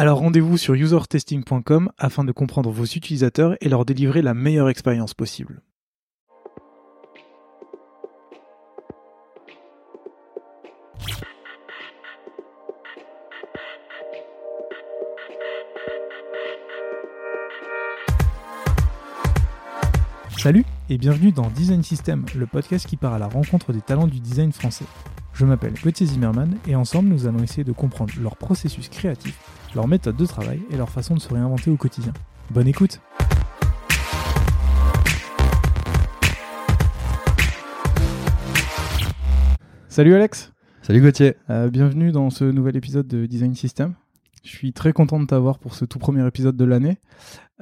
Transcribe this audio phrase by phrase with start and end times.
[0.00, 5.12] Alors rendez-vous sur usertesting.com afin de comprendre vos utilisateurs et leur délivrer la meilleure expérience
[5.12, 5.60] possible.
[20.36, 24.06] Salut et bienvenue dans Design System, le podcast qui part à la rencontre des talents
[24.06, 24.86] du design français.
[25.32, 29.36] Je m'appelle Gauthier Zimmerman et ensemble nous allons essayer de comprendre leur processus créatif,
[29.74, 32.12] leur méthode de travail et leur façon de se réinventer au quotidien.
[32.50, 33.00] Bonne écoute
[39.88, 40.52] Salut Alex
[40.82, 43.94] Salut Gauthier Euh, Bienvenue dans ce nouvel épisode de Design System.
[44.44, 46.98] Je suis très content de t'avoir pour ce tout premier épisode de l'année.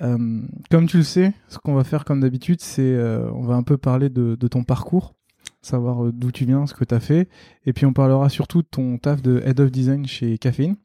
[0.03, 3.55] Euh, comme tu le sais, ce qu'on va faire comme d'habitude, c'est euh, on va
[3.55, 5.15] un peu parler de, de ton parcours,
[5.63, 7.29] savoir euh, d'où tu viens, ce que tu as fait,
[7.65, 10.77] et puis on parlera surtout de ton taf de Head of Design chez Caffeine,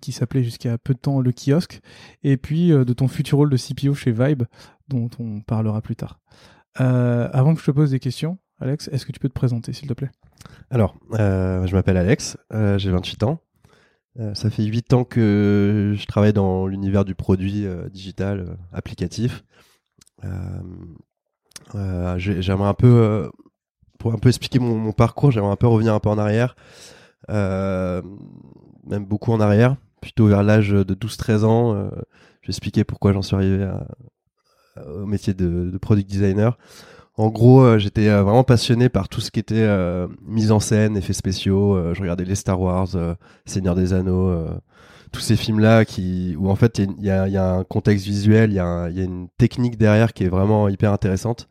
[0.00, 1.80] qui s'appelait jusqu'à peu de temps le kiosque,
[2.22, 4.44] et puis euh, de ton futur rôle de CPO chez Vibe,
[4.88, 6.20] dont on parlera plus tard.
[6.80, 9.72] Euh, avant que je te pose des questions, Alex, est-ce que tu peux te présenter,
[9.72, 10.10] s'il te plaît?
[10.70, 12.36] Alors, euh, je m'appelle Alex,
[12.76, 13.40] j'ai 28 ans.
[14.34, 19.44] Ça fait 8 ans que je travaille dans l'univers du produit digital applicatif.
[22.16, 23.30] J'ai- j'aimerais un peu,
[23.98, 26.56] pour un peu expliquer mon, parcours, j'aimerais un peu revenir un peu en arrière,
[28.88, 31.74] même beaucoup en arrière, plutôt vers l'âge de 12-13 ans.
[31.74, 31.88] euh,
[32.42, 33.68] je vais expliquer pourquoi j'en suis arrivé
[34.86, 36.56] au métier de, product designer.
[37.18, 40.60] En gros, euh, j'étais euh, vraiment passionné par tout ce qui était euh, mise en
[40.60, 41.92] scène, effets spéciaux.
[41.92, 42.88] je regardais les Star Wars,
[43.44, 44.46] Seigneur des Anneaux,
[45.10, 48.60] tous ces films-là qui, où en fait il y a, un contexte visuel, il y
[48.60, 51.48] a une technique derrière qui est vraiment hyper intéressante.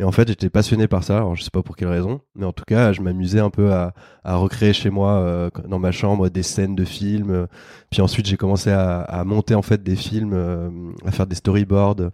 [0.00, 1.18] Et en fait, j'étais passionné par ça.
[1.18, 3.70] Alors, je sais pas pour quelle raison, mais en tout cas, je m'amusais un peu
[3.70, 3.92] à,
[4.24, 7.46] recréer chez moi, euh, dans ma chambre, des scènes de films.
[7.90, 10.70] Puis ensuite, j'ai commencé à, monter en fait des films, euh,
[11.04, 12.12] à faire des storyboards.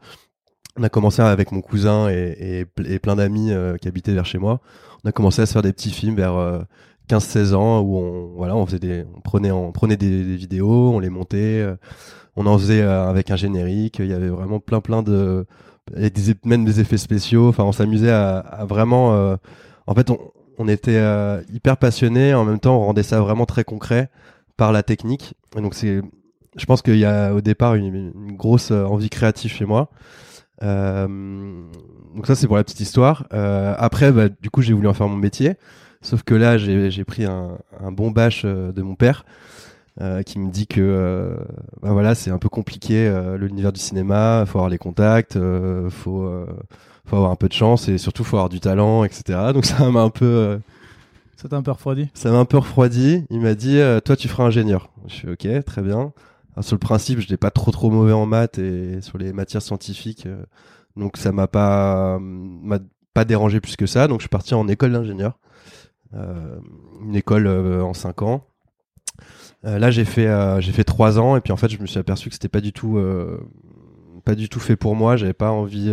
[0.77, 2.67] On a commencé avec mon cousin et,
[3.01, 4.61] plein d'amis euh, qui habitaient vers chez moi.
[5.05, 6.63] On a commencé à se faire des petits films vers euh,
[7.09, 11.65] 15-16 ans où on voilà, on faisait on prenait, des, vidéos, on les montait,
[12.35, 14.01] on en faisait avec un générique.
[14.01, 15.47] Il y avait vraiment plein plein de,
[15.95, 17.49] et des, même des effets spéciaux.
[17.49, 19.15] Enfin, on s'amusait à, vraiment.
[19.15, 19.37] euh,
[19.87, 20.11] en fait,
[20.59, 22.35] on, était euh, hyper passionnés.
[22.35, 24.11] En même temps, on rendait ça vraiment très concret
[24.57, 25.35] par la technique.
[25.57, 26.03] Et donc c'est,
[26.57, 29.91] je pense qu'il y a au départ une, grosse euh, envie créative chez moi.
[30.63, 33.27] Donc ça c'est pour la petite histoire.
[33.31, 35.55] Après, bah, du coup, j'ai voulu en faire mon métier.
[36.01, 39.25] Sauf que là, j'ai pris un, un bon bâche de mon père
[40.01, 41.37] euh, qui me dit que euh,
[41.83, 44.45] bah voilà, c'est un peu compliqué euh, l'univers du cinéma.
[44.47, 46.47] Faut avoir les contacts, euh, faut euh,
[47.07, 49.53] faut avoir un peu de chance et surtout faut avoir du talent, etc.
[49.55, 50.59] Donc ça m'a un peu euh,
[51.37, 52.11] Ça t'a un peu refroidi?
[52.15, 53.25] ça m'a un peu refroidi.
[53.31, 54.91] Il m'a dit, euh, toi, tu feras ingénieur.
[55.07, 56.13] Je suis ok, très bien.
[56.55, 59.33] Alors, sur le principe, je n'étais pas trop trop mauvais en maths et sur les
[59.33, 60.27] matières scientifiques,
[60.97, 62.79] donc ça m'a pas m'a
[63.15, 64.09] pas dérangé plus que ça.
[64.09, 65.39] Donc je suis parti en école d'ingénieur,
[66.15, 66.57] euh,
[67.03, 68.45] une école en 5 ans.
[69.67, 71.87] Euh, là, j'ai fait euh, j'ai fait trois ans et puis en fait, je me
[71.87, 73.39] suis aperçu que c'était pas du tout euh,
[74.25, 75.17] pas du tout fait pour moi.
[75.17, 75.91] J'avais pas envie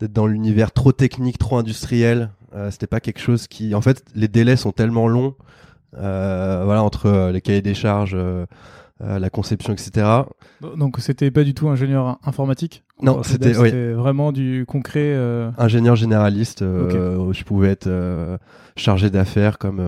[0.00, 2.30] d'être dans l'univers trop technique, trop industriel.
[2.70, 5.34] C'était pas quelque chose qui, en fait, les délais sont tellement longs.
[5.92, 8.16] voilà, entre les cahiers des charges,
[9.00, 10.06] euh, la conception, etc.
[10.76, 12.82] Donc c'était pas du tout ingénieur informatique?
[13.00, 15.12] Non, c'était- vraiment du concret.
[15.14, 17.88] euh, Ingénieur généraliste, euh, je pouvais être
[18.76, 19.80] chargé d'affaires comme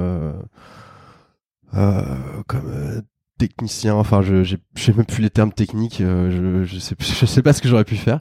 [1.72, 3.00] comme euh,
[3.38, 3.94] technicien.
[3.94, 6.00] Enfin, je sais même plus les termes techniques.
[6.00, 8.20] euh, je je sais je sais pas ce que j'aurais pu faire.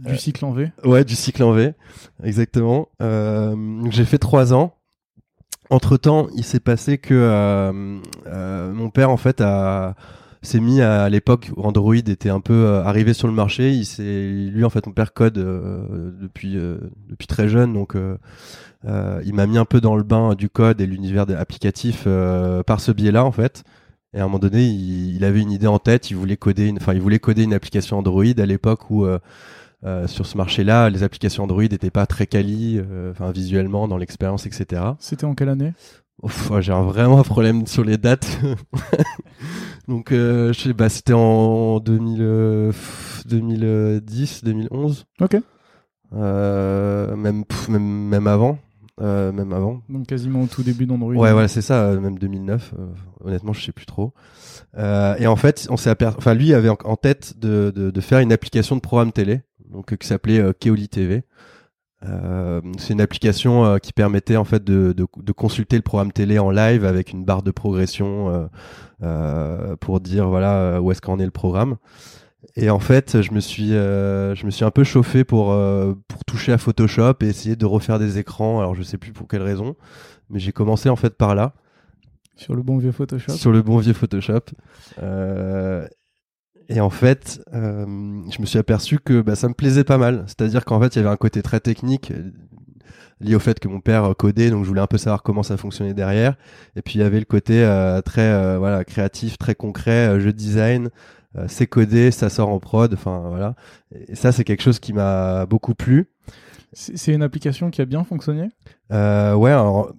[0.00, 0.70] du cycle en V.
[0.84, 1.74] Ouais, du cycle en V,
[2.22, 2.88] exactement.
[3.00, 3.54] Euh,
[3.90, 4.74] j'ai fait trois ans.
[5.70, 9.94] Entre temps, il s'est passé que euh, euh, mon père en fait a
[10.42, 13.72] s'est mis à, l'époque où Android était un peu euh, arrivé sur le marché.
[13.72, 16.78] Il s'est lui en fait mon père code euh, depuis euh,
[17.08, 17.96] depuis très jeune, donc
[18.84, 22.92] il m'a mis un peu dans le bain du code et l'univers euh, par ce
[22.92, 23.64] biais-là en fait.
[24.14, 26.10] Et à un moment donné, il, avait une idée en tête.
[26.10, 29.06] Il voulait coder une, enfin il voulait coder une application Android à l'époque où
[30.06, 34.82] sur ce marché-là, les applications Android n'étaient pas très quali, euh, visuellement dans l'expérience, etc.
[34.98, 35.72] C'était en quelle année?
[36.60, 38.38] J'ai un- vraiment un problème sur les dates.
[39.88, 45.04] Donc, euh, je sais, bah, c'était en 2000, euh, pff, 2010, 2011.
[45.20, 45.36] Ok.
[46.14, 48.58] Euh, même, pff, même, même avant.
[49.00, 49.80] Euh, même avant.
[49.88, 51.14] Donc quasiment au tout début d'Android.
[51.14, 52.74] Ouais, voilà, c'est ça, euh, même 2009.
[52.78, 52.86] euh,
[53.24, 54.12] honnêtement, je sais plus trop.
[54.76, 58.00] Euh, et en fait, on s'est aper- enfin, lui avait en, tête de, de, de
[58.02, 61.24] faire une application de programme télé, donc euh, qui s'appelait euh, Keoli TV.
[62.04, 66.12] Euh, c'est une application euh, qui permettait en fait de, de, de consulter le programme
[66.12, 68.48] télé en live avec une barre de progression
[69.02, 71.76] euh, pour dire voilà où est-ce qu'en est le programme.
[72.56, 75.54] Et en fait, je me suis, je me suis un peu chauffé pour
[76.08, 78.58] pour toucher à Photoshop et essayer de refaire des écrans.
[78.58, 79.76] Alors je sais plus pour quelle raison,
[80.28, 81.54] mais j'ai commencé en fait par là,
[82.34, 83.32] Sur le bon vieux Photoshop.
[83.32, 84.40] sur le bon vieux Photoshop.
[85.00, 85.86] Euh,
[86.68, 87.84] et en fait, euh,
[88.30, 90.24] je me suis aperçu que bah, ça me plaisait pas mal.
[90.26, 92.30] C'est-à-dire qu'en fait, il y avait un côté très technique euh,
[93.20, 95.42] lié au fait que mon père euh, codait, donc je voulais un peu savoir comment
[95.42, 96.34] ça fonctionnait derrière.
[96.76, 97.62] Et puis il y avait le côté
[98.04, 100.90] très voilà créatif, très concret, jeu design.
[101.46, 103.54] c'est codé, ça sort en prod, enfin voilà.
[104.08, 106.08] Et ça, c'est quelque chose qui m'a beaucoup plu.
[106.74, 108.48] C'est une application qui a bien fonctionné?
[108.92, 109.54] Euh, ouais,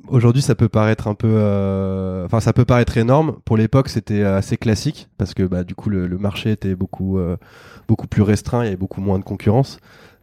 [0.08, 3.38] aujourd'hui ça peut paraître un peu, euh, enfin ça peut paraître énorme.
[3.46, 7.20] Pour l'époque c'était assez classique parce que bah du coup le, le marché était beaucoup
[7.20, 7.38] euh,
[7.88, 9.78] beaucoup plus restreint, il y avait beaucoup moins de concurrence.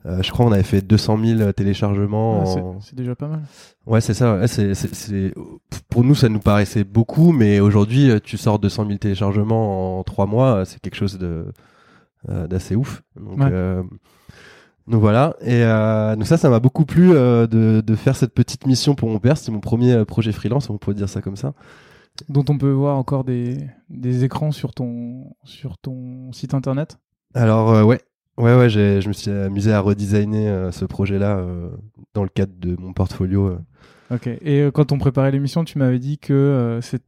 [0.07, 2.41] Euh, je crois qu'on avait fait 200 000 téléchargements.
[2.41, 3.43] Ouais, c'est- en- C'est déjà pas mal.
[3.87, 4.39] Ouais, c'est ça.
[4.39, 4.47] ouais,
[5.91, 10.03] Pour nous, ça nous paraissait beaucoup, mais aujourd'hui, euh, tu sors 200 000 téléchargements en
[10.05, 11.47] trois mois, euh, c'est quelque chose de
[12.29, 13.03] euh, d'assez ouf.
[13.17, 13.49] Donc, Ouais.
[13.53, 13.83] euh,
[14.91, 15.37] donc voilà.
[15.41, 18.95] Et euh, donc ça, ça m'a beaucoup plu euh, de, de faire cette petite mission
[18.95, 19.39] pour mon père.
[19.39, 21.55] C'était mon premier euh, projet freelance, on pourrait dire ça comme ça.
[22.29, 23.57] Dont on peut voir encore des,
[23.89, 26.99] des écrans sur ton, sur ton site internet?
[27.35, 28.01] Alors euh, ouais,
[28.37, 31.43] ouais, ouais, j'ai, je me suis amusé à redesigner ce projet-là
[32.13, 33.57] dans le cadre de mon portfolio.
[34.11, 34.27] Ok.
[34.27, 37.05] Et quand on préparait l'émission, tu m'avais dit que cette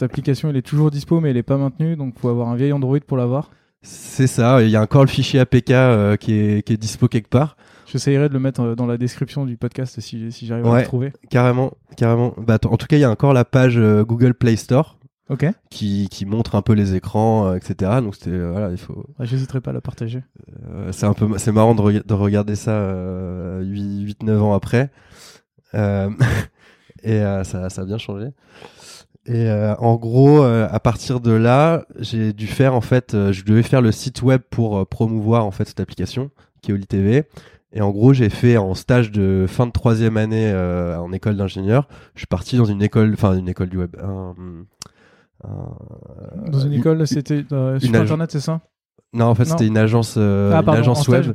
[0.00, 2.72] application, elle est toujours dispo, mais elle est pas maintenue, donc faut avoir un vieil
[2.72, 3.50] Android pour l'avoir.
[3.88, 4.62] C'est ça.
[4.62, 7.56] Il y a encore le fichier APK euh, qui est qui est dispo quelque part.
[7.86, 10.84] J'essayerai de le mettre euh, dans la description du podcast si, si j'arrive à le
[10.84, 11.12] trouver.
[11.30, 12.34] Carrément, carrément.
[12.36, 14.98] Bah, en tout cas, il y a encore la page euh, Google Play Store
[15.28, 15.46] Ok.
[15.70, 18.00] qui, qui montre un peu les écrans, euh, etc.
[18.02, 19.04] Donc c'était voilà, il faut.
[19.18, 20.22] Ouais, J'hésiterai pas à la partager.
[20.90, 24.90] c'est un peu, c'est marrant de, de regarder ça euh, 8-9 ans après.
[25.74, 26.10] Euh,
[27.04, 28.28] et ça, ça a bien changé.
[29.28, 33.32] Et euh, en gros, euh, à partir de là, j'ai dû faire en fait, euh,
[33.32, 36.30] je devais faire le site web pour promouvoir en fait cette application
[36.62, 37.24] qui est Oli TV.
[37.72, 41.36] Et en gros, j'ai fait en stage de fin de troisième année euh, en école
[41.36, 41.88] d'ingénieur.
[42.14, 43.96] Je suis parti dans une école, enfin une école du web.
[44.02, 44.34] un-
[45.44, 48.60] un- Dans une école, c'était sur une internet, c'est ça?
[49.12, 51.34] Non, en fait, c'était une agence, euh, Ah, une pardon, agence en web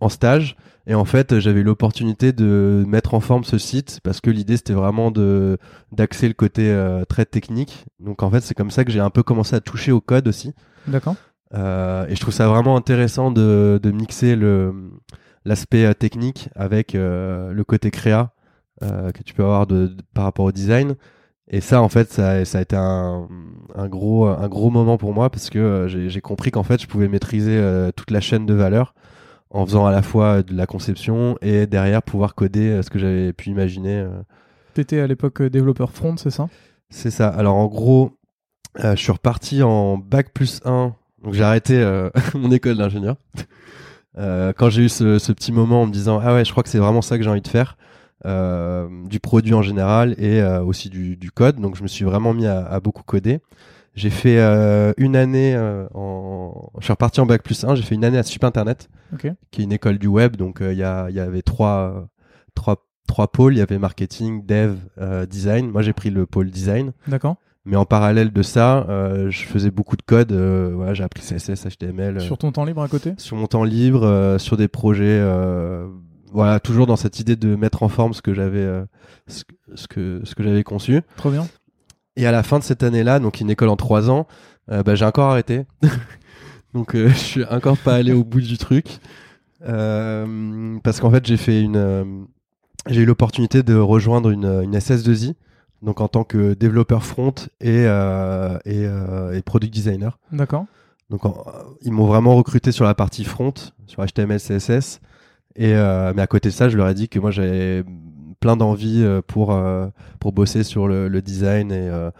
[0.00, 0.56] en stage.
[0.90, 4.56] Et en fait, j'avais eu l'opportunité de mettre en forme ce site parce que l'idée,
[4.56, 5.58] c'était vraiment de
[5.92, 7.84] d'axer le côté euh, très technique.
[8.00, 10.26] Donc, en fait, c'est comme ça que j'ai un peu commencé à toucher au code
[10.28, 10.54] aussi.
[10.86, 11.14] D'accord.
[11.54, 14.72] Euh, et je trouve ça vraiment intéressant de, de mixer le
[15.44, 18.32] l'aspect euh, technique avec euh, le côté créa
[18.82, 20.94] euh, que tu peux avoir de, de- par rapport au design.
[21.50, 23.28] Et ça, en fait, ça, ça a été un,
[23.74, 26.86] un gros un gros moment pour moi parce que euh, j'ai compris qu'en fait, je
[26.86, 28.94] pouvais maîtriser euh, toute la chaîne de valeur
[29.50, 32.98] en faisant à la fois de la conception et derrière pouvoir coder euh, ce que
[32.98, 34.00] j'avais pu imaginer.
[34.00, 34.10] euh.
[34.74, 36.48] T'étais à l'époque euh, développeur front, c'est ça?
[36.90, 37.28] C'est ça.
[37.28, 38.12] Alors en gros,
[38.84, 40.94] euh, je suis reparti en bac plus 1.
[41.24, 43.16] Donc j'ai arrêté euh, mon école d'ingénieur.
[44.16, 46.62] Euh, quand j'ai eu ce, ce petit moment en me disant ah ouais je crois
[46.62, 47.76] que c'est vraiment ça que j'ai envie de faire
[48.24, 52.46] du produit en général et aussi du, du code donc je me suis vraiment mis
[52.46, 53.38] à, à beaucoup coder
[53.98, 57.82] j'ai fait euh, une année euh, en je suis reparti en bac plus 1 j'ai
[57.82, 58.88] fait une année à Sup Internet
[59.50, 60.36] qui est une école du web.
[60.36, 62.08] Donc euh, il y, a- il y avait trois,
[62.54, 63.54] trois, trois pôles.
[63.54, 64.76] Il y avait marketing, dev,
[65.28, 65.70] design.
[65.70, 66.92] Moi j'ai pris le pôle design.
[67.06, 67.36] D'accord.
[67.64, 68.86] Mais en parallèle de ça,
[69.28, 70.32] je faisais beaucoup de code.
[70.32, 73.12] voilà, j'ai appris CSS, HTML Sur ton temps libre à côté?
[73.18, 75.20] sur mon temps libre, sur des projets.
[76.32, 78.66] voilà, toujours dans cette idée de mettre en forme ce que j'avais,
[79.26, 81.00] ce, que- ce que ce que j'avais conçu.
[81.16, 81.46] Trop bien.
[82.18, 84.26] Et à la fin de cette année-là, donc une école en trois ans,
[84.70, 85.64] euh, bah, j'ai encore arrêté.
[86.74, 88.98] donc euh, je suis encore pas allé au bout du truc.
[89.66, 91.76] Euh, parce qu'en fait, j'ai fait une.
[91.76, 92.04] euh,
[92.88, 95.34] j'ai eu l'opportunité de rejoindre une, une SS2I,
[95.82, 97.84] donc en tant que développeur front et,
[98.64, 100.18] et, et product designer.
[100.32, 100.64] D'accord.
[101.10, 101.44] Donc en-
[101.82, 103.52] ils m'ont vraiment recruté sur la partie front,
[103.86, 105.00] sur HTML, CSS.
[105.56, 107.84] Et mais à côté de ça, je leur ai dit que moi j'avais
[108.40, 109.88] plein d'envie euh, pour euh,
[110.20, 112.10] pour bosser sur le, le design et, euh,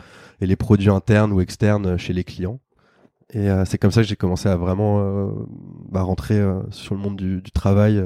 [0.40, 2.60] et les produits internes ou externes chez les clients.
[3.34, 5.30] Et c'est comme ça que j'ai commencé à vraiment
[5.90, 8.02] bah, rentrer sur le monde du, du travail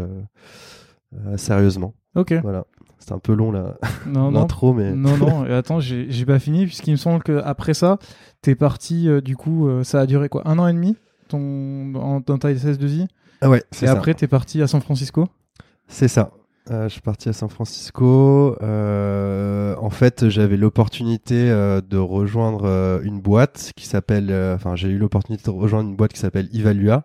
[1.37, 1.95] sérieusement.
[2.17, 2.35] Ok.
[2.43, 2.65] Voilà.
[2.99, 3.77] C'est un peu long là,
[4.07, 4.41] Non, non.
[4.41, 7.99] l'intro, mais Non, non, et attends, j'ai pas fini, puisqu'il me semble qu'après ça,
[8.43, 10.97] t'es parti, euh, du coup, euh, ça a duré quoi Un an et demi
[11.29, 13.09] ton, en, dans ta SS2I
[13.41, 13.93] ah ouais, Et c'est ça.
[13.93, 15.27] après, t'es parti à San Francisco?
[15.89, 16.31] C'est ça.
[16.71, 18.57] Euh, je suis parti à San Francisco.
[18.63, 24.33] Euh, en fait, j'avais l'opportunité euh, de rejoindre une boîte qui s'appelle.
[24.55, 27.05] Enfin, j'ai eu l'opportunité de rejoindre une boîte qui s'appelle Evalua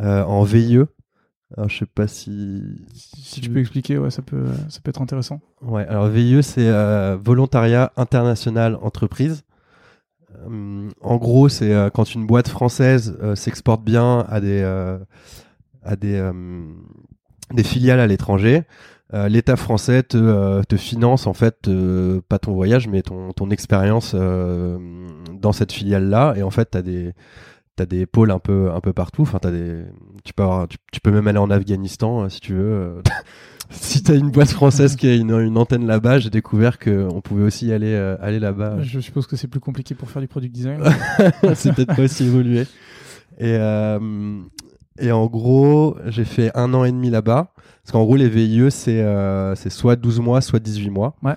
[0.00, 0.80] euh, en VIE.
[1.56, 2.62] Alors, je sais pas si.
[2.94, 5.40] Si, tu peux expliquer, ouais, ça peut, ça peut être intéressant.
[5.62, 5.86] Ouais.
[5.86, 6.70] Alors, VIE, c'est
[7.16, 9.44] Volontariat International Entreprise.
[11.00, 14.62] En gros, c'est quand une boîte française s'exporte bien à des
[15.84, 16.32] à des euh,
[17.52, 18.62] des filiales à l'étranger.
[19.12, 23.32] euh, L'État français te, euh, te finance en fait euh, pas ton voyage mais ton,
[23.32, 27.12] ton expérience dans cette filiale là et en fait t'as des
[27.76, 29.82] t'as des pôles un peu un peu partout enfin t'as des
[30.24, 33.02] tu peux avoir- tu, tu peux même aller en Afghanistan si tu veux
[33.70, 37.20] si t'as une boîte française qui a une, une antenne là-bas j'ai découvert que on
[37.20, 40.54] pouvait aussi aller aller là-bas Je suppose que c'est plus compliqué pour faire du product
[40.54, 40.80] design.
[41.54, 42.62] c'est peut-être pas aussi évolué.
[43.38, 43.98] Et, euh,
[44.98, 47.52] et en gros, j'ai fait un an et demi là-bas.
[47.82, 51.16] Parce qu'en gros, les VIE, c'est euh, soit 12 mois, soit 18 mois.
[51.22, 51.34] Ouais.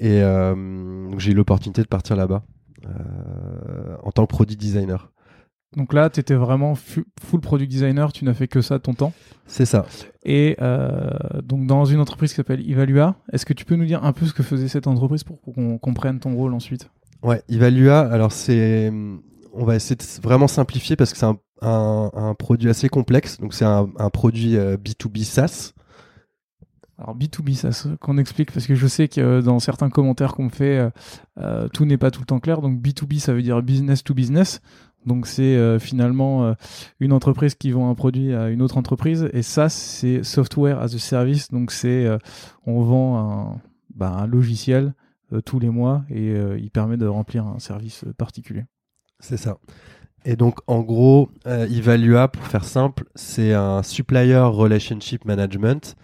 [0.00, 0.54] Et euh,
[1.10, 2.42] donc j'ai eu l'opportunité de partir là-bas
[2.86, 5.10] euh, en tant que produit designer.
[5.76, 9.12] Donc là, t'étais vraiment fu- full product designer, tu n'as fait que ça ton temps.
[9.46, 9.86] C'est ça.
[10.24, 11.08] Et euh,
[11.42, 14.26] donc dans une entreprise qui s'appelle Evalua, est-ce que tu peux nous dire un peu
[14.26, 16.90] ce que faisait cette entreprise pour qu'on comprenne ton rôle ensuite?
[17.22, 18.92] Ouais, Evalua, alors c'est.
[19.54, 23.38] On va essayer de vraiment simplifier parce que c'est un, un- un produit assez complexe.
[23.40, 25.72] Donc c'est un, un produit euh, B2B SaaS.
[26.98, 30.34] Alors B2B, ça se- qu'on explique, parce que je sais que euh, dans certains commentaires
[30.34, 30.90] qu'on me fait, euh,
[31.38, 32.60] euh, tout n'est pas tout le temps clair.
[32.60, 34.60] Donc B2B, ça veut dire business to business.
[35.04, 36.54] Donc c'est euh, finalement euh,
[37.00, 39.28] une entreprise qui vend un produit à une autre entreprise.
[39.32, 41.50] Et ça, c'est software as a service.
[41.50, 42.18] Donc c'est euh,
[42.66, 43.60] on vend un,
[43.96, 44.94] bah, un logiciel
[45.32, 48.64] euh, tous les mois et euh, il permet de remplir un service euh, particulier.
[49.18, 49.56] C'est ça.
[50.24, 55.96] Et donc, en gros, euh, Evalua, pour faire simple, c'est un supplier relationship management.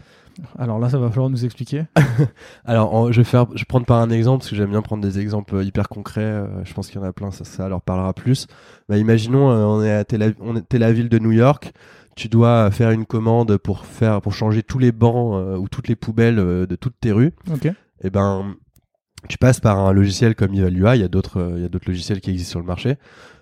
[0.59, 1.85] Alors là, ça va falloir nous expliquer.
[2.65, 4.83] Alors, en- je vais faire, je vais prendre par un exemple parce que j'aime bien
[4.83, 6.21] prendre des exemples euh, hyper concrets.
[6.23, 8.47] euh, je pense qu'il y en a plein, ça, ça leur parlera plus.
[8.89, 11.73] Bah, imaginons, euh, on est à Tel Aviv, on est la ville de New York.
[12.17, 15.89] Tu dois faire une commande pour faire, pour changer tous les bancs euh, ou toutes
[15.89, 17.33] les poubelles de toutes tes rues.
[17.53, 17.69] Ok.
[18.03, 18.55] eh ben,
[19.29, 20.95] tu passes par un logiciel comme Evalua.
[20.97, 22.97] Il y a d'autres, il y a d'autres logiciels qui existent sur le marché,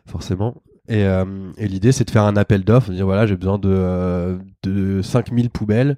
[0.07, 0.55] forcément.
[0.89, 1.25] Et, euh,
[1.59, 4.39] et l'idée, c'est de faire un appel d'offres, de dire voilà, j'ai besoin de, euh,
[4.63, 5.97] de 5000 poubelles,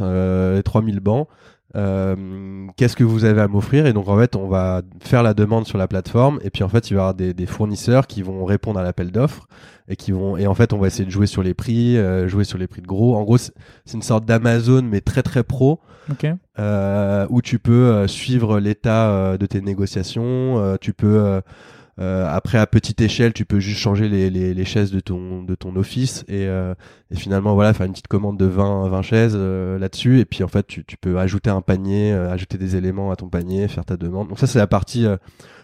[0.00, 1.28] euh, 3000 bancs.
[1.74, 3.86] Euh, Qu'est-ce que vous avez à m'offrir?
[3.86, 6.38] Et donc, en fait, on va faire la demande sur la plateforme.
[6.42, 8.82] Et puis, en fait, il va y avoir des, des fournisseurs qui vont répondre à
[8.82, 9.46] l'appel d'offres.
[9.88, 12.28] Et qui vont et en fait on va essayer de jouer sur les prix, euh,
[12.28, 13.16] jouer sur les prix de gros.
[13.16, 13.52] En gros c'est
[13.92, 16.24] une sorte d'Amazon mais très très pro Ok.
[16.60, 20.60] euh, où tu peux euh, suivre l'état euh, de tes négociations.
[20.60, 21.40] euh, tu peux
[22.00, 25.42] euh, après à petite échelle, tu peux juste changer les, les, les chaises de ton
[25.42, 26.74] de ton office et, euh,
[27.10, 30.42] et finalement voilà faire une petite commande de 20 20 chaises euh, là-dessus et puis
[30.42, 33.68] en fait tu, tu peux ajouter un panier, euh, ajouter des éléments à ton panier,
[33.68, 34.28] faire ta demande.
[34.28, 35.16] Donc ça c'est la partie euh,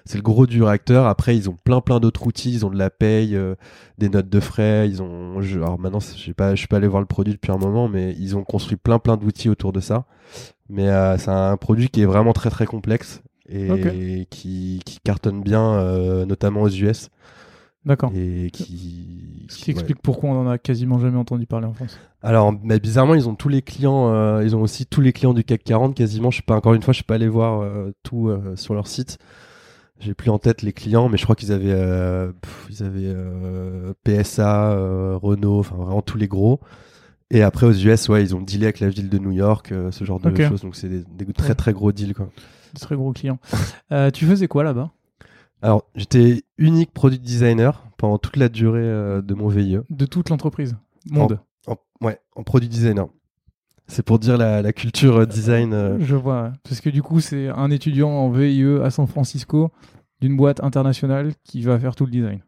[0.05, 1.07] c'est le gros du réacteur.
[1.07, 2.53] Après, ils ont plein plein d'autres outils.
[2.53, 3.55] Ils ont de la paye, euh,
[3.99, 4.89] des notes de frais.
[4.89, 7.35] Ils ont, je- alors maintenant, je sais pas, je suis pas allé voir le produit
[7.35, 10.07] depuis un moment, mais ils ont construit plein plein d'outils autour de ça.
[10.71, 15.75] Mais c'est un produit qui est vraiment très très complexe et qui, qui cartonne bien,
[15.75, 17.09] euh, notamment aux US
[17.85, 18.13] D'accord.
[18.15, 19.47] et qui.
[19.49, 21.99] Ce qui explique pourquoi on en a quasiment jamais entendu parler en France.
[22.23, 24.13] Alors, mais bizarrement, ils ont tous les clients.
[24.13, 26.31] euh, ils ont aussi tous les clients du CAC 40 quasiment.
[26.31, 28.75] Je sais pas encore une fois, je suis pas allé voir euh, tout euh, sur
[28.75, 29.17] leur site.
[30.01, 31.75] J'ai plus en tête les clients, mais je crois qu'ils avaient,
[32.41, 33.17] pff, ils avaient
[34.05, 36.61] PSA, Renault, enfin vraiment tous les gros.
[37.33, 40.05] Et après aux US, ouais, ils ont dealé avec la ville de New York, ce
[40.05, 40.61] genre de choses.
[40.61, 42.29] Donc c'est des, des très très gros deals quoi.
[42.81, 43.39] Très gros clients.
[43.91, 44.91] Euh, tu faisais quoi là-bas?
[45.63, 49.79] Alors j'étais unique product designer pendant toute la durée euh, de mon VIE.
[49.89, 50.77] De toute l'entreprise
[51.11, 51.41] Monde.
[51.67, 53.09] En, ouais, en product designer.
[53.87, 55.97] C'est pour dire la, la culture euh, design.
[56.01, 56.53] Je vois.
[56.65, 59.71] Parce que du coup, c'est un étudiant en VIE à San Francisco
[60.21, 62.41] d'une boîte internationale qui va faire tout le design.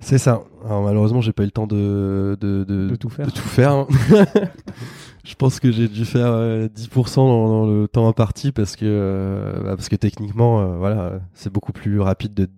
[0.00, 0.42] C'est ça.
[0.64, 3.26] Alors malheureusement, j'ai pas eu le temps de, de, de, De tout faire.
[3.26, 3.86] de tout faire.
[5.30, 8.84] je pense que j'ai dû faire euh, 10% dans, dans le temps imparti parce que
[8.84, 12.48] euh, bah, parce que techniquement, euh, voilà, c'est beaucoup plus rapide de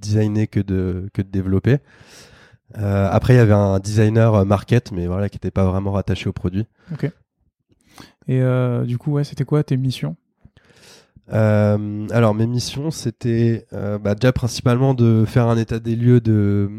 [0.00, 1.78] designer que de que de développer.
[2.78, 5.90] Euh, après, il y avait un designer euh, market, mais voilà, qui n'était pas vraiment
[5.90, 6.66] rattaché au produit.
[8.28, 10.14] Et euh, du coup, ouais, c'était quoi tes missions?
[11.32, 16.20] Euh, alors mes missions, c'était euh, bah, déjà principalement de faire un état des lieux
[16.20, 16.70] de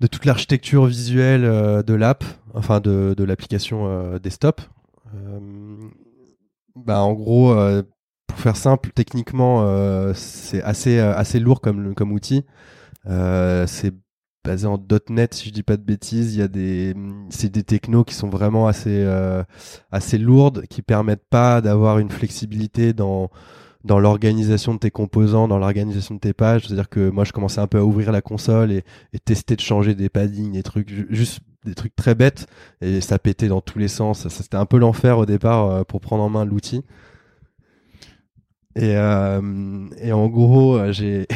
[0.00, 2.24] de toute l'architecture visuelle euh, de l'app,
[2.54, 4.60] enfin de, de l'application euh, desktop.
[5.14, 5.40] Euh,
[6.76, 7.56] bah, en gros,
[8.28, 9.66] pour faire simple, techniquement,
[10.14, 12.44] c'est assez, assez lourd comme, comme outil.
[13.04, 13.94] c'est
[14.44, 14.78] basé en
[15.10, 16.94] .NET si je dis pas de bêtises il y a des
[17.28, 19.04] c'est des technos qui sont vraiment assez
[19.90, 23.28] assez lourdes qui permettent pas d'avoir une flexibilité dans
[23.88, 26.66] dans l'organisation de tes composants, dans l'organisation de tes pages.
[26.66, 28.84] C'est-à-dire que moi, je commençais un peu à ouvrir la console et,
[29.24, 32.46] tester de changer des paddings, des trucs, juste des trucs très bêtes,
[32.80, 34.28] et ça pétait dans tous les sens.
[34.28, 36.82] C'était un peu l'enfer au départ euh, pour prendre en main l'outil.
[38.76, 41.26] Et, euh, en gros, euh, j'ai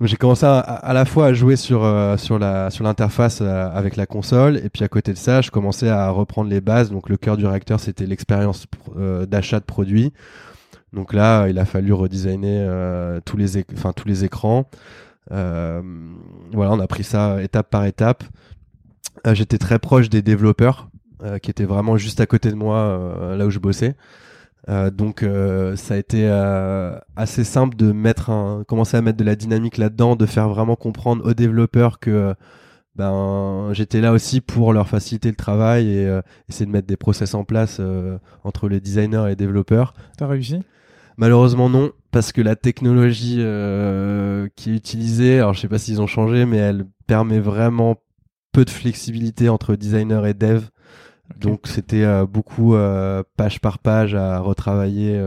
[0.18, 1.80] commencé à, la fois à jouer sur
[2.18, 6.48] sur l'interface avec la console et puis à côté de ça, je commençais à reprendre
[6.48, 6.90] les bases.
[6.90, 10.12] Donc le cœur du réacteur, c'était l'expérience d'achat de produits.
[10.92, 14.68] Donc là, il a fallu redesigner euh, tous les, écrans.
[15.30, 15.80] Euh,
[16.52, 18.24] voilà, on a pris ça étape par étape.
[19.26, 20.88] Euh, j'étais très proche des développeurs
[21.40, 23.94] qui étaient vraiment juste à côté de moi, là où je bossais.
[24.92, 25.24] donc
[25.76, 26.28] ça a été
[27.14, 27.92] assez simple de
[28.64, 32.34] commencer à mettre de la dynamique là-dedans, de faire vraiment comprendre aux développeurs que
[32.96, 37.34] ben j'étais là aussi pour leur faciliter le travail et essayer de mettre des process
[37.34, 37.80] en place
[38.42, 39.94] entre les designers et les développeurs.
[40.16, 40.58] T'as réussi?
[41.16, 46.00] Malheureusement non, parce que la technologie euh, qui est utilisée, alors je sais pas s'ils
[46.00, 47.96] ont changé, mais elle permet vraiment
[48.52, 50.64] peu de flexibilité entre designer et dev.
[51.38, 55.20] Donc c'était euh, beaucoup euh, page par page à retravailler,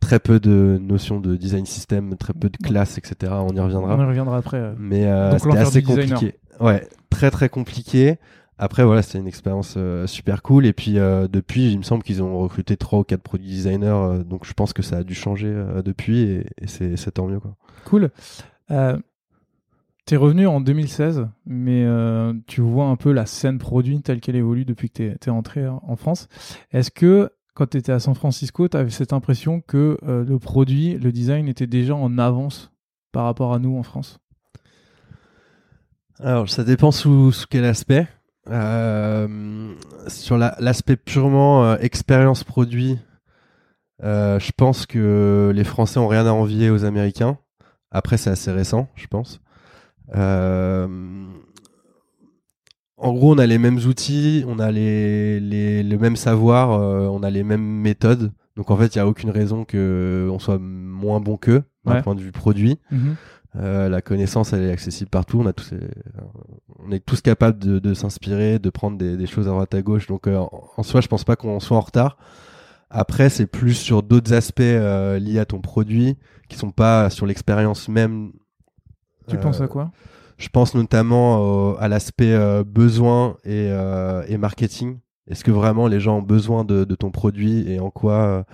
[0.00, 3.32] très peu de notions de design system, très peu de classes, etc.
[3.36, 3.96] On y reviendra.
[3.96, 4.74] On y reviendra après.
[4.78, 6.34] Mais c'était assez compliqué.
[6.60, 8.18] Ouais, très très compliqué.
[8.62, 10.66] Après, voilà, c'était une expérience euh, super cool.
[10.66, 13.86] Et puis, euh, depuis, il me semble qu'ils ont recruté trois ou quatre produits designers.
[13.86, 15.50] Euh, donc, je pense que ça a dû changer
[15.82, 17.40] depuis et, c'est tant mieux.
[17.40, 17.56] Quoi.
[17.86, 18.10] Cool.
[18.68, 18.74] tu
[20.14, 21.86] es revenu en 2016, mais
[22.46, 25.30] tu vois un peu la scène produit telle qu'elle évolue depuis que tu es, es,
[25.30, 26.28] entré en France.
[26.70, 30.98] Est-ce que quand tu étais à San Francisco, tu avais cette impression que le produit,
[30.98, 32.70] le design était déjà en avance
[33.10, 34.18] par rapport à nous en France?
[36.22, 38.06] Alors, ça dépend sous, sous quel aspect.
[38.50, 39.74] Euh,
[40.08, 42.98] sur l'aspect purement euh, expérience produit,
[44.02, 47.38] euh, je pense que les Français ont rien à envier aux Américains.
[47.90, 49.40] Après, c'est assez récent, je pense.
[50.16, 50.88] en
[53.14, 57.30] gros, on a les mêmes outils, on a les, les le même savoir, on a
[57.30, 58.32] les mêmes méthodes.
[58.56, 62.14] Donc en fait, il n'y a aucune raison qu'on soit moins bon qu'eux d'un point
[62.14, 62.78] de vue produit.
[62.90, 63.16] Mhm.
[63.56, 65.40] Euh, la connaissance, elle est accessible partout.
[65.40, 65.74] On a tous,
[66.78, 70.06] on est tous capables de, s'inspirer, de prendre des, choses à droite à gauche.
[70.06, 70.38] Donc, euh,
[70.76, 72.16] en, soi, je pense pas qu'on soit en retard.
[72.90, 76.16] Après, c'est plus sur d'autres aspects euh, liés à ton produit
[76.48, 78.32] qui sont pas sur l'expérience même.
[79.28, 79.92] Tu penses à quoi?
[80.38, 83.70] Je pense notamment à l'aspect besoin et,
[84.38, 84.98] marketing.
[85.28, 88.44] Est-ce que vraiment les gens ont besoin de, ton produit et en quoi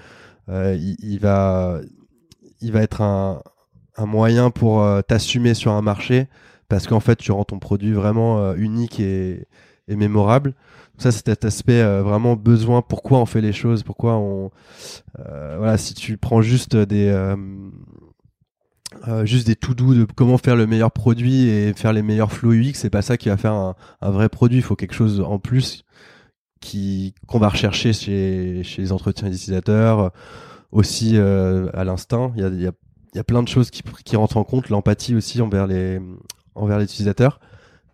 [0.48, 1.80] il, va,
[2.60, 3.40] il va être un,
[3.96, 6.28] un moyen pour euh, t'assumer sur un marché
[6.68, 9.46] parce qu'en fait tu rends ton produit vraiment euh, unique et,
[9.88, 10.54] mémorable.
[10.98, 12.82] Ça c'est cet aspect euh, vraiment besoin.
[12.82, 13.82] Pourquoi on fait les choses?
[13.82, 14.50] Pourquoi on
[15.58, 17.34] voilà si tu prends juste des
[19.24, 22.52] juste des tout doux de comment faire le meilleur produit et faire les meilleurs flow
[22.52, 23.74] UX, c'est pas ça qui va faire un,
[24.10, 24.58] vrai produit.
[24.58, 25.84] Il faut quelque chose en plus
[26.60, 30.10] qui qu'on va rechercher chez, chez les entretiens d'utilisateurs,
[30.72, 32.32] aussi à l'instinct.
[32.36, 32.72] Il y a, y a
[33.16, 35.98] il y a plein de choses qui, rentrent en compte, l'empathie aussi envers les
[36.54, 37.40] utilisateurs.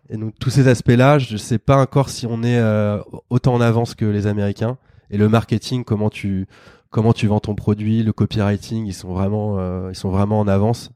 [0.09, 3.53] Et donc tous ces aspects-là, je ne sais pas encore si on est euh, autant
[3.53, 4.77] en avance que les Américains.
[5.09, 6.47] Et le marketing, comment tu
[6.91, 10.91] vends ton produit, le copywriting, ils sont vraiment euh, en avance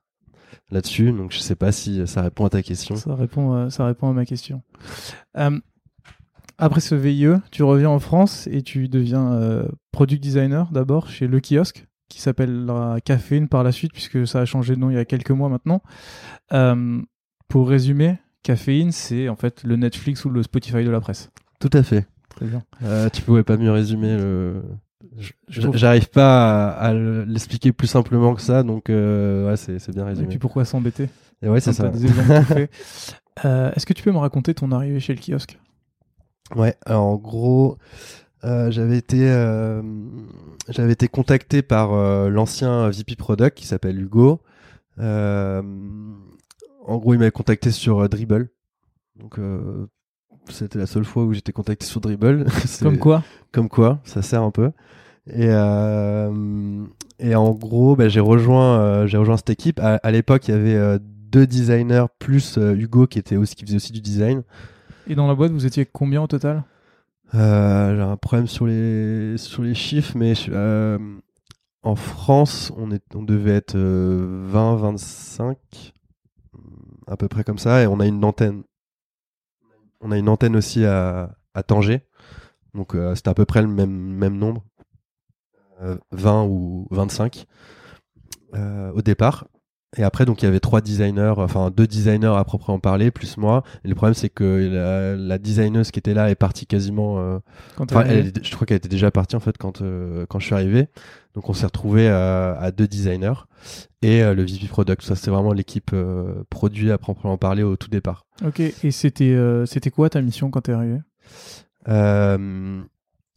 [0.72, 1.14] là-dessus.
[1.14, 2.98] Donc je sais pas si ça répond à ta question.
[2.98, 4.62] Ça répond euh, ça répond à ma question.
[6.58, 9.64] après ce VIE, tu reviens en France et tu deviens
[9.94, 14.46] product designer d'abord chez Le Kiosque qui s'appellera Caféine par la suite, puisque ça a
[14.46, 15.82] changé de nom il y a quelques mois maintenant.
[16.54, 17.02] Euh,
[17.48, 21.32] pour résumer, Caféine, c'est en fait le Netflix ou le Spotify de la presse.
[21.60, 22.06] Tout à fait.
[22.30, 22.64] Très bien.
[22.84, 24.62] Euh, tu pouvais pas mieux résumer le.
[25.48, 30.28] J'arrive pas à, l'expliquer plus simplement que ça, donc euh, ouais, c'est bien résumé.
[30.28, 31.10] Et puis pourquoi s'embêter?
[31.42, 31.92] Et ouais, c'est ça.
[33.46, 35.60] Euh, Est-ce que tu peux me raconter ton arrivée chez le kiosque?
[36.56, 37.78] Ouais, alors en gros,
[38.44, 39.82] euh, j'avais été euh,
[40.70, 44.42] j'avais été contacté par euh, l'ancien VP Product qui s'appelle Hugo.
[45.00, 45.64] en
[46.86, 48.50] gros, il m'avait contacté sur Dribble.
[49.20, 49.40] Donc
[50.50, 52.46] c'était la seule fois où j'étais contacté sur Dribble.
[52.82, 54.72] Comme quoi Comme quoi, ça sert un peu.
[55.30, 55.48] Et,
[57.20, 59.80] et en gros, bah, j'ai rejoint, j'ai rejoint cette équipe.
[59.82, 63.92] À, l'époque, il y avait deux designers plus Hugo qui était aussi qui faisait aussi
[63.92, 64.44] du design.
[65.08, 66.64] Et dans la boîte, vous étiez combien au total?
[67.36, 70.98] Euh, j'ai un problème sur les, sur les chiffres, mais euh,
[71.84, 72.88] en France, on,
[73.24, 75.58] devait être 20, 25,
[77.08, 78.64] à peu près comme ça, et on a une antenne.
[80.00, 81.36] On a une antenne aussi à,
[81.66, 82.02] Tanger,
[82.76, 84.64] donc c'était à peu près le même, même nombre,
[86.12, 87.48] 20 ou 25
[88.54, 89.48] au départ.
[89.98, 93.38] Et après, donc il y avait trois designers, enfin deux designers à proprement parler, plus
[93.38, 93.64] moi.
[93.84, 97.20] Et le problème, c'est que la, la designeuse qui était là est partie quasiment.
[97.20, 97.40] Euh,
[97.80, 100.88] je crois qu'elle était déjà partie en fait quand euh, quand je suis arrivé.
[101.34, 103.46] Donc on s'est retrouvé à, deux designers
[104.02, 105.02] et euh, le VP Product.
[105.02, 105.96] Ça, c'est vraiment l'équipe
[106.50, 108.26] produit à proprement parler au tout départ.
[108.46, 108.60] Ok.
[108.60, 111.00] Et c'était c'était quoi ta mission quand t'es arrivé?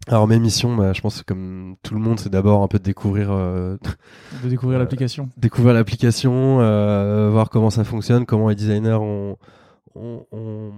[0.08, 2.78] Alors mes missions, bah, je pense que comme tout le monde, c'est d'abord un peu
[2.78, 3.76] de découvrir, euh,
[4.42, 9.36] de découvrir euh, l'application, découvrir l'application, euh, voir comment ça fonctionne, comment les designers ont,
[9.94, 10.72] ont, ont,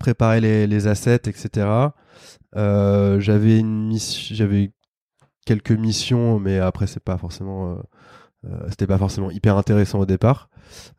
[0.00, 1.90] préparé les, les, assets, etc.
[2.54, 4.72] j'avais une mission, j'avais
[5.44, 7.78] quelques missions, mais après c'est pas forcément,
[8.70, 10.48] c'était pas forcément hyper intéressant au départ.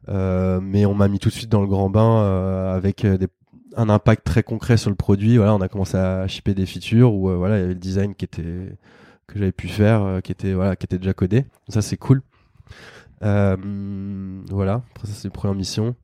[0.07, 3.27] mais on m'a mis tout de suite dans le grand bain avec des
[3.75, 5.37] un impact très concret sur le produit.
[5.37, 7.79] Voilà, on a commencé à shipper des features où euh, voilà, il y avait le
[7.79, 8.75] design qui était
[9.27, 11.45] que j'avais pu faire, euh, qui était voilà, qui était déjà codé.
[11.67, 12.21] Ça c'est cool.
[13.23, 13.55] Euh,
[14.49, 15.95] voilà, après ça c'est la première mission.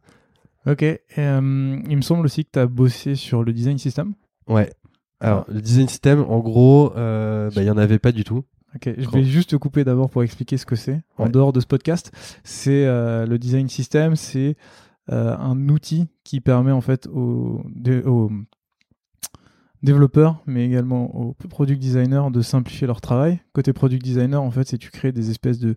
[0.67, 0.83] Ok.
[1.17, 4.13] il me semble aussi que tu as bossé sur le design system.
[4.47, 4.71] Ouais.
[5.21, 8.43] Alors, le design system, en gros, bah, il n'y en avait pas du tout.
[8.75, 11.01] Ok, je vais juste te couper d'abord pour expliquer ce que c'est.
[11.17, 12.11] En dehors de ce podcast,
[12.43, 17.61] c'est le design system, c'est euh, un outil qui permet en fait aux,
[19.85, 23.39] développeurs, mais également aux product designers de simplifier leur travail.
[23.53, 25.75] Côté product designer, en fait, c'est tu crées des espèces de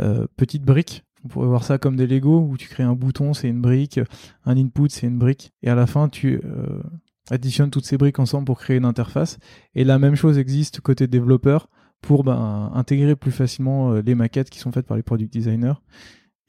[0.00, 1.04] euh, petites briques.
[1.24, 3.98] On pourrait voir ça comme des Lego où tu crées un bouton, c'est une brique,
[4.44, 6.80] un input, c'est une brique, et à la fin, tu euh,
[7.28, 9.38] additionnes toutes ces briques ensemble pour créer une interface.
[9.74, 11.68] Et la même chose existe côté développeur
[12.00, 15.74] pour ben, intégrer plus facilement les maquettes qui sont faites par les product designers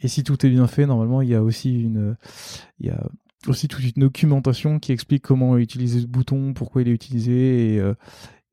[0.02, 2.16] et si tout est bien fait, normalement, il y a aussi une,
[2.80, 3.10] il y a
[3.48, 7.80] aussi toute une documentation qui explique comment utiliser ce bouton, pourquoi il est utilisé et,
[7.80, 7.94] euh,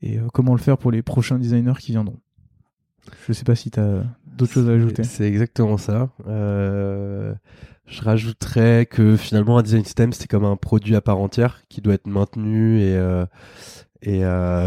[0.03, 2.19] et euh, comment le faire pour les prochains designers qui viendront.
[3.27, 5.05] Je sais pas si tu as d'autres choses à ajouter.
[5.05, 6.11] C'est exactement ça.
[6.27, 7.35] Euh,
[7.87, 11.81] je rajouterais que finalement un design system c'est comme un produit à part entière qui
[11.81, 13.01] doit être maintenu et
[14.03, 14.23] et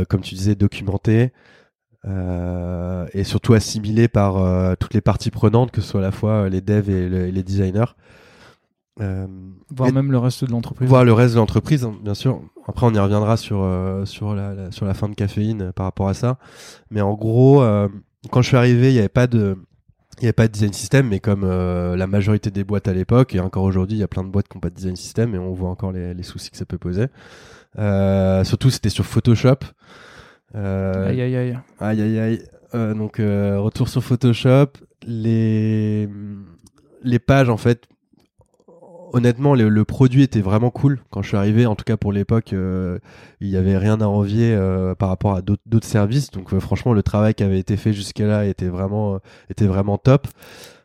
[0.08, 1.34] comme tu disais documenté.
[2.08, 6.12] Euh, et surtout assimilé par euh, toutes les parties prenantes, que ce soit à la
[6.12, 7.94] fois euh, les devs et, les designers.
[8.98, 10.88] Voir même le reste de l'entreprise.
[10.88, 12.42] Voir le reste de l'entreprise, hein, bien sûr.
[12.68, 13.66] Après, on y reviendra sur,
[14.06, 16.38] sur, la, sur la fin de caféine par rapport à ça.
[16.92, 17.64] Mais en gros,
[18.30, 19.58] quand je suis arrivé, il n'y avait pas de
[20.18, 23.34] il n'y avait pas de design system, mais comme la majorité des boîtes à l'époque,
[23.36, 25.34] et encore aujourd'hui, il y a plein de boîtes qui n'ont pas de design system,
[25.34, 27.06] et on voit encore les, les soucis que ça peut poser.
[28.44, 29.60] surtout, c'était sur Photoshop.
[30.56, 31.60] Euh, aïe aïe aïe.
[31.80, 32.44] Aïe aïe aïe.
[32.76, 34.68] Euh, donc euh, retour sur Photoshop,
[35.06, 36.10] les
[37.04, 37.88] les pages en fait.
[39.12, 41.66] Honnêtement, le, produit était vraiment cool quand je suis arrivé.
[41.66, 44.56] En tout cas pour l'époque, il y avait rien à envier
[45.00, 46.30] par rapport à d'autres services.
[46.30, 50.28] Donc franchement, le travail qui avait été fait jusqu'à là était vraiment était vraiment top.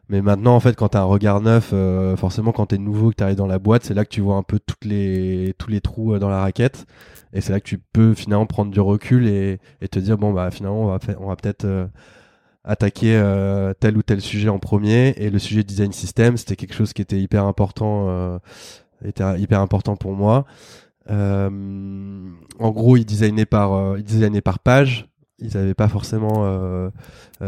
[0.09, 1.73] Mais maintenant, en fait, quand tu as un regard neuf,
[2.17, 4.21] forcément, quand tu es nouveau, que tu arrives dans la boîte, c'est là que tu
[4.21, 6.87] vois un peu toutes les, tous les trous dans la raquette.
[7.35, 10.33] Et c'est là que tu peux finalement prendre du recul et, et te dire bon
[10.33, 11.87] bah finalement on va, on va peut-être euh,
[12.63, 15.15] attaquer euh, tel ou tel sujet en premier.
[15.17, 18.39] Et le sujet design system c'était quelque chose qui était hyper important, euh,
[19.05, 20.47] était hyper important pour moi.
[21.11, 21.51] en
[22.71, 25.09] gros, ils designaient par, ils designaient par page.
[25.45, 26.91] Ils n'avaient pas forcément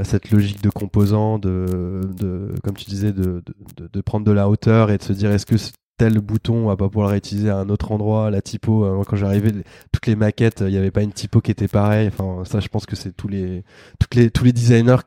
[0.04, 3.42] cette logique de composants, de, de comme tu disais, de,
[3.76, 5.56] de, de, prendre de la hauteur et de se dire est-ce que
[5.96, 9.16] tel bouton on va pas pouvoir l'utiliser à un autre endroit la typo euh, quand
[9.16, 9.52] j'arrivais
[9.92, 12.08] toutes les maquettes il n'y avait pas une typo qui était pareille.
[12.08, 13.64] Enfin ça je pense que c'est tous les
[13.98, 14.98] toutes les tous les designers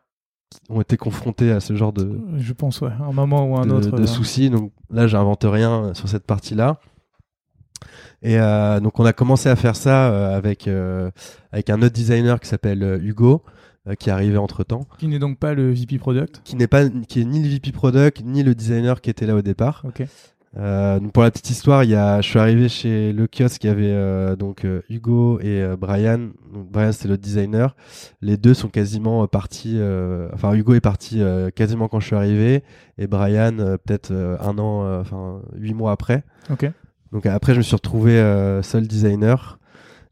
[0.51, 3.69] qui ont été confrontés à ce genre de je pense ouais un moment ou un
[3.69, 4.49] autre de soucis.
[4.49, 6.79] Donc là j'invente rien sur cette partie là
[8.21, 10.69] et euh, donc on a commencé à faire ça euh, avec
[11.51, 13.43] avec un autre designer qui s'appelle Hugo
[13.97, 14.85] qui est arrivé entre temps.
[14.99, 16.41] Qui n'est donc pas le VP Product.
[16.43, 19.35] Qui n'est pas, qui est ni le VP Product ni le designer qui était là
[19.35, 19.83] au départ.
[19.87, 20.03] Ok.
[20.57, 23.67] Euh, pour la petite histoire, il y a, je suis arrivé chez le kiosque, il
[23.67, 26.29] y avait euh, donc euh, Hugo et Brian.
[26.51, 27.75] Donc, Brian c'est le designer.
[28.21, 29.79] Les deux sont quasiment partis.
[30.33, 31.21] enfin Hugo est parti
[31.55, 32.63] quasiment quand je suis arrivé
[32.97, 36.23] et Brian peut-être un an, enfin huit mois après.
[36.49, 36.69] Ok.
[37.11, 38.13] Donc après je me suis retrouvé
[38.61, 39.59] seul designer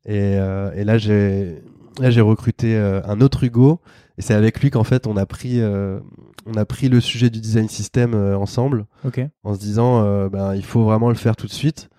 [0.06, 1.62] et, et là j'ai
[2.00, 3.80] là j'ai recruté un autre Hugo
[4.18, 6.00] et c'est avec lui qu'en fait on a pris euh,
[6.48, 9.30] on a pris le sujet du design system euh, ensemble okay.
[9.44, 11.90] en se disant euh, ben il faut vraiment le faire tout de suite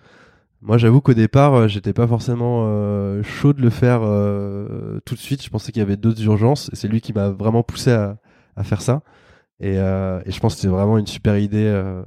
[0.61, 5.15] Moi, j'avoue qu'au départ, euh, j'étais pas forcément euh, chaud de le faire euh, tout
[5.15, 5.41] de suite.
[5.41, 6.69] Je pensais qu'il y avait d'autres urgences.
[6.73, 8.17] Et c'est lui qui m'a vraiment poussé à,
[8.57, 9.01] à faire ça.
[9.59, 12.01] Et, euh, et, je pense que c'est vraiment une super idée euh,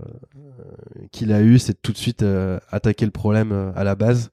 [1.10, 4.30] qu'il a eue, c'est de tout de suite euh, attaquer le problème à la base.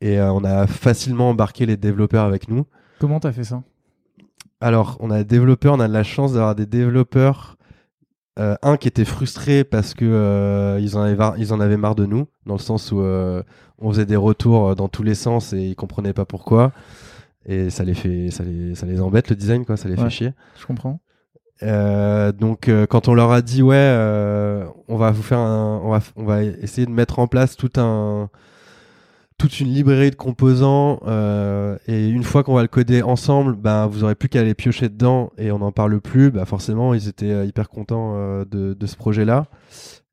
[0.00, 2.66] Et on a facilement embarqué les développeurs avec nous.
[2.98, 3.62] Comment t'as fait ça?
[4.60, 7.56] Alors, on a des développeurs, on a de la chance d'avoir des développeurs
[8.36, 12.26] un qui était frustré parce que ils, en avaient ils en avaient marre de nous,
[12.46, 16.12] dans le sens où on faisait des retours dans tous les sens et ils comprenaient
[16.12, 16.72] pas pourquoi.
[17.46, 20.10] Et ça les fait, ça les, ça les embête le design, quoi, ça les fait
[20.10, 20.32] chier.
[20.58, 21.00] Je comprends.
[21.62, 26.24] Donc quand on leur a dit ouais, on va vous faire un, on va, on
[26.24, 28.28] va essayer de mettre en place tout un
[29.38, 33.86] toute une librairie de composants euh, et une fois qu'on va le coder ensemble, ben
[33.86, 36.30] vous aurez plus qu'à aller piocher dedans et on n'en parle plus.
[36.30, 39.46] Bah forcément, ils étaient euh, hyper contents euh, de, de, ce projet-là.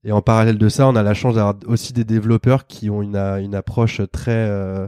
[0.03, 3.03] Et en parallèle de ça, on a la chance d'avoir aussi des développeurs qui ont
[3.03, 4.87] une, une approche très euh,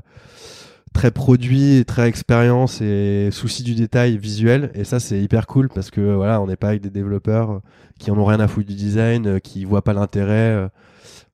[0.93, 4.71] très produit, très expérience et souci du détail visuel.
[4.75, 7.61] Et ça, c'est hyper cool parce que voilà, on n'est pas avec des développeurs
[7.99, 10.69] qui en ont rien à foutre du design, qui voient pas l'intérêt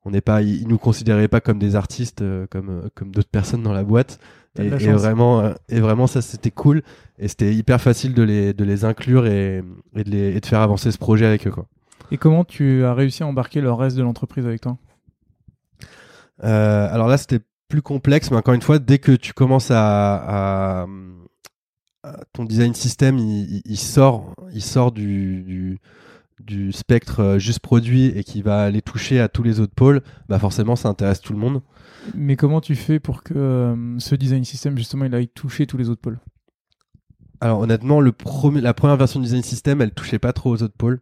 [0.06, 3.30] on n'est pas, ils, nous considéraient pas comme des artistes euh, comme euh, comme d'autres
[3.30, 4.20] personnes dans la boîte.
[4.58, 6.82] Et, vraiment, euh, et vraiment ça c'était cool
[7.20, 9.64] et c'était hyper facile de les de les inclure et,
[9.96, 11.68] et de les et de faire avancer ce projet avec eux quoi.
[12.12, 14.78] Et comment tu as réussi à embarquer le reste de l'entreprise avec toi?
[16.42, 20.88] Alors là c'était plus complexe, mais encore une fois, dès que tu commences à, à,
[22.34, 25.80] ton design system, il, il, sort, il sort du, du,
[26.40, 30.02] du spectre euh, juste produit et qui va aller toucher à tous les autres pôles,
[30.28, 31.62] bah forcément ça intéresse tout le monde.
[32.16, 35.78] Mais comment tu fais pour que euh, ce design system justement il aille toucher tous
[35.78, 36.20] les autres pôles?
[37.42, 40.64] Alors honnêtement, le premier, la première version du design system, elle touchait pas trop aux
[40.64, 41.00] autres pôles.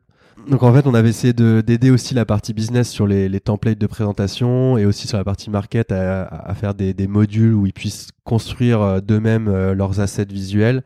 [0.49, 3.87] Donc en fait, on avait essayé d'aider aussi la partie business sur les, templates de
[3.87, 8.81] présentation et aussi sur la partie market à, faire des, modules où ils puissent construire
[8.81, 10.83] euh, d'eux-mêmes leurs assets visuels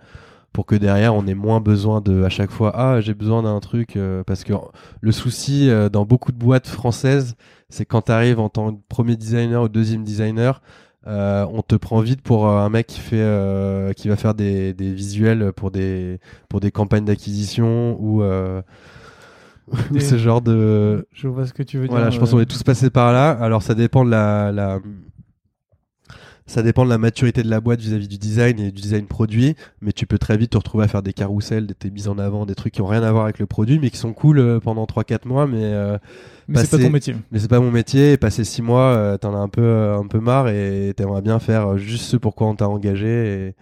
[0.53, 3.59] pour que derrière on ait moins besoin de à chaque fois ah j'ai besoin d'un
[3.59, 4.53] truc euh, parce que
[4.99, 7.35] le souci euh, dans beaucoup de boîtes françaises
[7.69, 10.61] c'est quand tu en tant que premier designer ou deuxième designer
[11.07, 14.93] euh, on te prend vite pour un mec qui fait qui va faire des, des,
[14.93, 16.19] visuels pour des
[16.49, 18.21] pour des campagnes d'acquisition ou
[19.99, 22.45] ce genre de je vois ce que tu veux dire voilà je pense qu'on est
[22.45, 24.79] tous passés par là alors ça dépend de la, la
[26.51, 29.55] ça dépend de la maturité de la boîte vis-à-vis du design et du design produit,
[29.79, 32.45] mais tu peux très vite te retrouver à faire des carousels, des mises en avant,
[32.45, 34.59] des trucs qui ont rien à voir avec le produit, mais qui sont cool euh,
[34.59, 35.97] pendant 3-4 mois, mais euh,
[36.49, 37.15] mais c'est pas ton métier.
[37.31, 38.13] Mais c'est pas mon métier.
[38.13, 41.39] Et passer 6 mois, euh, t'en as un peu un peu marre et t'aimerais bien
[41.39, 43.55] faire juste ce pourquoi on t'a engagé et,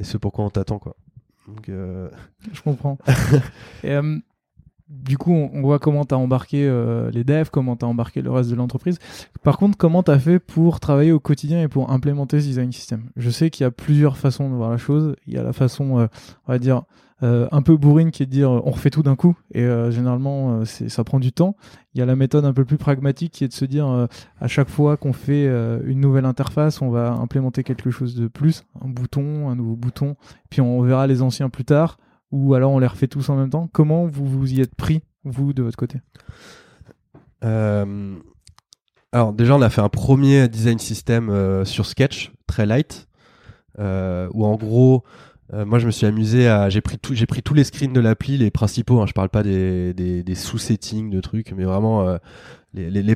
[0.00, 0.96] et ce pourquoi on t'attend quoi.
[1.48, 1.70] Donc,
[2.52, 2.98] Je comprends.
[3.84, 3.98] et,
[4.88, 8.20] du coup, on, voit comment tu as embarqué euh, les devs, comment tu as embarqué
[8.20, 8.98] le reste de l'entreprise.
[9.42, 12.70] Par contre, comment tu as fait pour travailler au quotidien et pour implémenter ce design
[12.70, 13.08] system?
[13.16, 15.16] Je sais qu'il y a plusieurs façons de voir la chose.
[15.26, 16.06] Il y a la façon, euh,
[16.46, 16.82] on va dire,
[17.22, 20.64] euh, un peu bourrine qui est de dire on refait tout d'un coup et généralement
[20.64, 21.56] ça prend du temps.
[21.94, 24.08] Il y a la méthode un peu plus pragmatique qui est de se dire
[24.40, 25.46] à chaque fois qu'on fait
[25.86, 30.16] une nouvelle interface, on va implémenter quelque chose de plus, un bouton, un nouveau bouton,
[30.50, 31.98] puis on verra les anciens plus tard
[32.34, 33.68] ou alors on les refait tous en même temps.
[33.72, 36.00] Comment vous vous y êtes pris, vous, de votre côté?
[37.44, 38.16] Euh,
[39.12, 43.06] Alors déjà, on a fait un premier design system euh, sur Sketch, très light,
[43.78, 45.04] euh, où en gros,
[45.52, 46.68] moi je me suis amusé à...
[46.70, 49.44] J'ai pris, j'ai pris tous les screens de l'appli, les principaux, hein, je parle pas
[49.44, 52.18] des, sous-settings de trucs, mais vraiment
[52.72, 53.14] les, les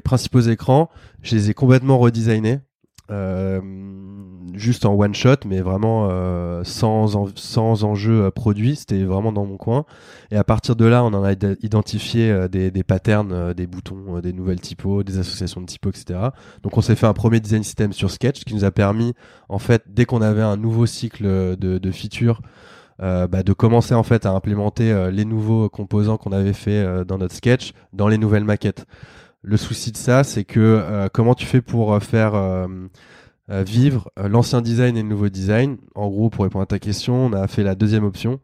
[0.00, 0.90] principaux écrans,
[1.22, 2.58] je les ai complètement redesignés.
[3.10, 3.60] Euh,
[4.54, 8.76] juste en one shot, mais vraiment euh, sans, sans enjeu produit.
[8.76, 9.84] C'était vraiment dans mon coin.
[10.30, 14.20] Et à partir de là, on en a identifié euh, des, des patterns, des boutons,
[14.20, 16.20] des nouvelles typos, des associations de typos, etc.
[16.62, 19.14] Donc on s'est fait un premier design system sur Sketch qui nous a permis,
[19.48, 22.40] en fait, dès qu'on avait un nouveau cycle de, de features,
[23.02, 27.18] euh, bah, de commencer en fait à implémenter les nouveaux composants qu'on avait fait dans
[27.18, 28.86] notre sketch dans les nouvelles maquettes.
[29.46, 32.66] Le souci de ça, c'est que euh, comment tu fais pour euh, faire euh,
[33.50, 35.76] vivre l'ancien design et le nouveau design?
[35.94, 38.40] En gros, pour répondre à ta question, on a fait la deuxième option,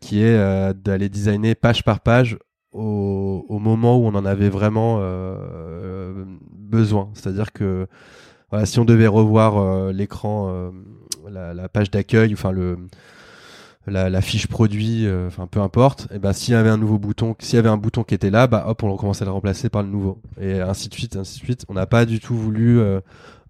[0.00, 2.36] qui est d'aller designer page par page
[2.72, 5.00] au, moment où on en avait vraiment
[6.52, 7.08] besoin.
[7.14, 7.86] C'est-à-dire que
[8.64, 10.72] si on devait revoir l'écran,
[11.26, 12.76] la, la, page d'accueil, enfin le
[13.90, 17.34] la, fiche produit, euh, enfin peu importe, et ben s'il y avait un nouveau bouton,
[17.38, 19.68] s'il y avait un bouton qui était là, bah hop, on commençait à le remplacer
[19.68, 21.64] par le nouveau, et ainsi de suite, ainsi de suite.
[21.68, 23.00] On n'a pas du tout voulu euh,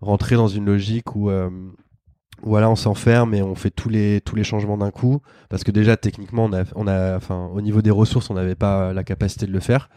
[0.01, 1.51] rentrer dans une logique où euh,
[2.43, 6.49] voilà, on s'enferme et on fait tous les changements d'un coup, parce que déjà techniquement,
[6.49, 9.91] au niveau des ressources, on n'avait pas la capacité de le faire.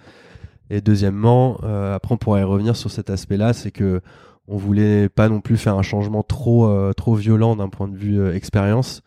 [0.71, 1.58] Et deuxièmement,
[1.93, 4.01] après on pourrait revenir sur cet aspect-là, c'est que
[4.47, 9.04] on voulait pas non plus faire un changement trop violent d'un point de vue expérience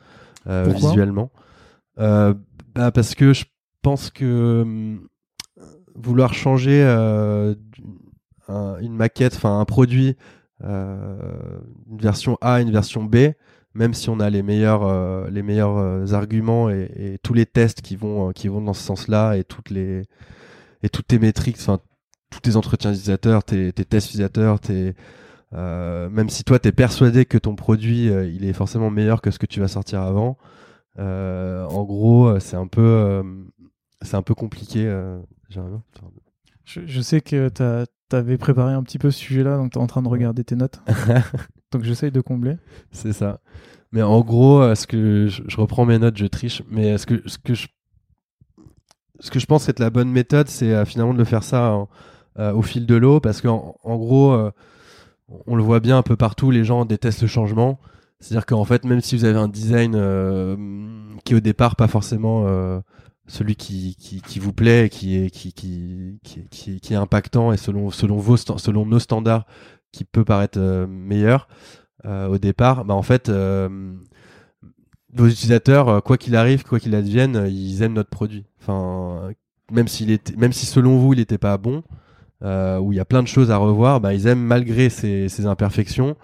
[0.88, 1.30] visuellement.
[1.98, 2.34] Euh,
[2.74, 3.44] bah, parce que je
[3.82, 5.08] pense que hum,
[5.94, 7.54] vouloir changer euh,
[8.48, 10.16] un- une maquette, enfin un produit,
[10.64, 11.16] euh,
[11.90, 13.16] une version A, une version B,
[13.74, 17.46] même si on a les meilleurs euh, les meilleurs euh, arguments et, et tous les
[17.46, 20.02] tests qui vont euh, qui vont dans ce sens-là et toutes les
[20.82, 21.78] et toutes tes métriques, enfin
[22.30, 24.94] tous tes entretiens utilisateurs, tes, tes tests utilisateurs, tes
[25.52, 29.30] euh, même si toi t'es persuadé que ton produit euh, il est forcément meilleur que
[29.30, 30.36] ce que tu vas sortir avant,
[30.98, 33.22] euh, en gros c'est un peu
[34.02, 34.84] c'est un peu compliqué.
[36.64, 39.86] Je, je sais que t'as- t'avais préparé un petit peu ce sujet-là, donc t'es en
[39.86, 40.80] train de regarder tes notes.
[41.72, 42.56] donc j'essaye de combler.
[42.90, 43.40] C'est ça.
[43.92, 46.62] Mais en gros, ce que je, je reprends mes notes, je triche.
[46.70, 47.68] Mais ce que ce que je
[49.20, 51.88] ce que je pense être la bonne méthode, c'est finalement de le faire ça en-
[52.54, 54.50] au fil de l'eau, parce qu'en en gros,
[55.28, 57.78] on le voit bien un peu partout, les gens détestent le changement.
[58.20, 60.56] C'est-à-dire qu'en fait, même si vous avez un design euh,
[61.24, 62.80] qui est au départ pas forcément euh,
[63.26, 66.18] celui qui, qui, vous plaît, qui est qui, qui,
[66.50, 69.46] qui, est impactant et selon selon vos selon nos standards,
[69.92, 71.48] qui peut paraître euh, meilleur
[72.06, 77.94] au départ, bah en fait, vos utilisateurs, quoi qu'il arrive, quoi qu'il advienne, ils aiment
[77.94, 78.44] notre produit.
[78.60, 79.30] Enfin,
[79.72, 81.82] même était, même si selon vous il n'était pas bon,
[82.42, 85.28] euh, où il y a plein de choses à revoir, bah, ils aiment malgré ces,
[85.28, 86.16] ces imperfections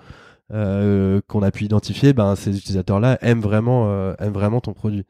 [0.53, 5.07] euh, qu'on a pu identifier, ben ces utilisateurs-là aiment vraiment, euh, aiment vraiment ton produit.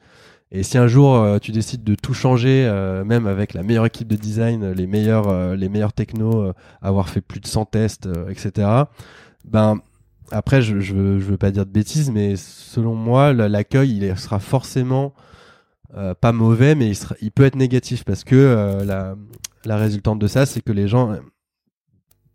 [0.52, 2.70] Et si un jour euh, tu décides de tout changer,
[3.06, 7.40] même avec la meilleure équipe de design, les meilleurs, les meilleurs technos, avoir fait plus
[7.40, 8.68] de 100 tests, etc.
[9.44, 9.78] Ben
[10.32, 14.38] après, je, je, je veux pas dire de bêtises, mais selon moi, l'accueil, il sera
[14.38, 15.14] forcément
[15.96, 19.16] euh, pas mauvais, mais il, sera, il peut être négatif parce que euh, la,
[19.64, 21.16] la résultante de ça, c'est que les gens,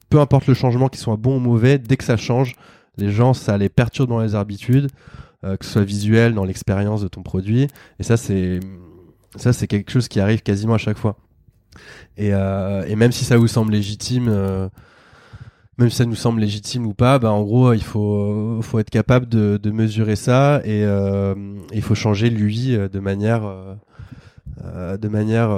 [0.10, 2.56] peu importe le changement, qu'il soit bon ou mauvais, dès que ça change,
[2.98, 4.90] les gens, ça les perturbe dans les habitudes,
[5.44, 7.68] euh, que ce soit visuel, dans l'expérience de ton produit.
[8.00, 8.60] Et ça, c'est
[9.36, 11.18] ça, c'est quelque chose qui arrive quasiment à chaque fois.
[12.18, 14.70] Et, euh, même si ça vous semble légitime, euh,
[15.78, 18.90] même si ça nous semble légitime ou pas, bah en gros, il faut, faut être
[18.90, 20.86] capable de, de mesurer ça et
[21.74, 23.42] il faut changer l'UI de manière,
[24.64, 25.50] de manière,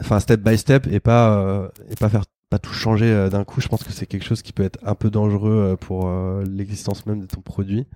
[0.00, 3.44] enfin step by step et pas euh, et pas faire pas tout changer euh, d'un
[3.44, 3.60] coup.
[3.60, 6.10] Je pense que c'est quelque chose qui peut être un peu dangereux euh, pour
[6.48, 7.86] l'existence même de ton produit.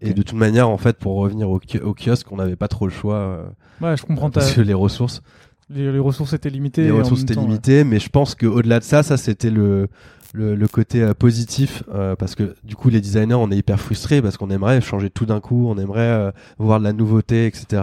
[0.00, 2.68] Et de toute manière, en fait, pour revenir au, ki- au kiosque, on n'avait pas
[2.68, 3.46] trop le choix
[3.80, 4.28] Ouais, je comprends.
[4.28, 5.22] parce que les ressources,
[5.70, 6.82] Les, les ressources étaient limitées.
[6.84, 7.46] les ressources étaient temps, ouais.
[7.48, 9.88] limitées, mais je pense qu'au-delà de ça, ça c'était le,
[10.34, 13.80] le, le côté euh, positif, euh, parce que du coup les designers on est hyper
[13.80, 17.46] frustrés parce qu'on aimerait changer tout d'un coup, on aimerait euh, voir de la nouveauté,
[17.46, 17.82] etc.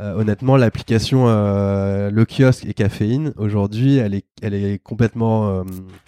[0.00, 3.32] Euh, honnêtement, l'application euh, le kiosque et caféine.
[3.36, 5.62] Aujourd'hui, elle est, elle est complètement euh,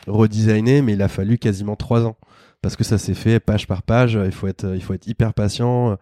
[0.08, 2.16] redesignée, mais il a fallu quasiment trois ans.
[2.62, 4.18] Parce que ça s'est fait page par page.
[4.24, 5.96] Il faut être, il faut être hyper patient.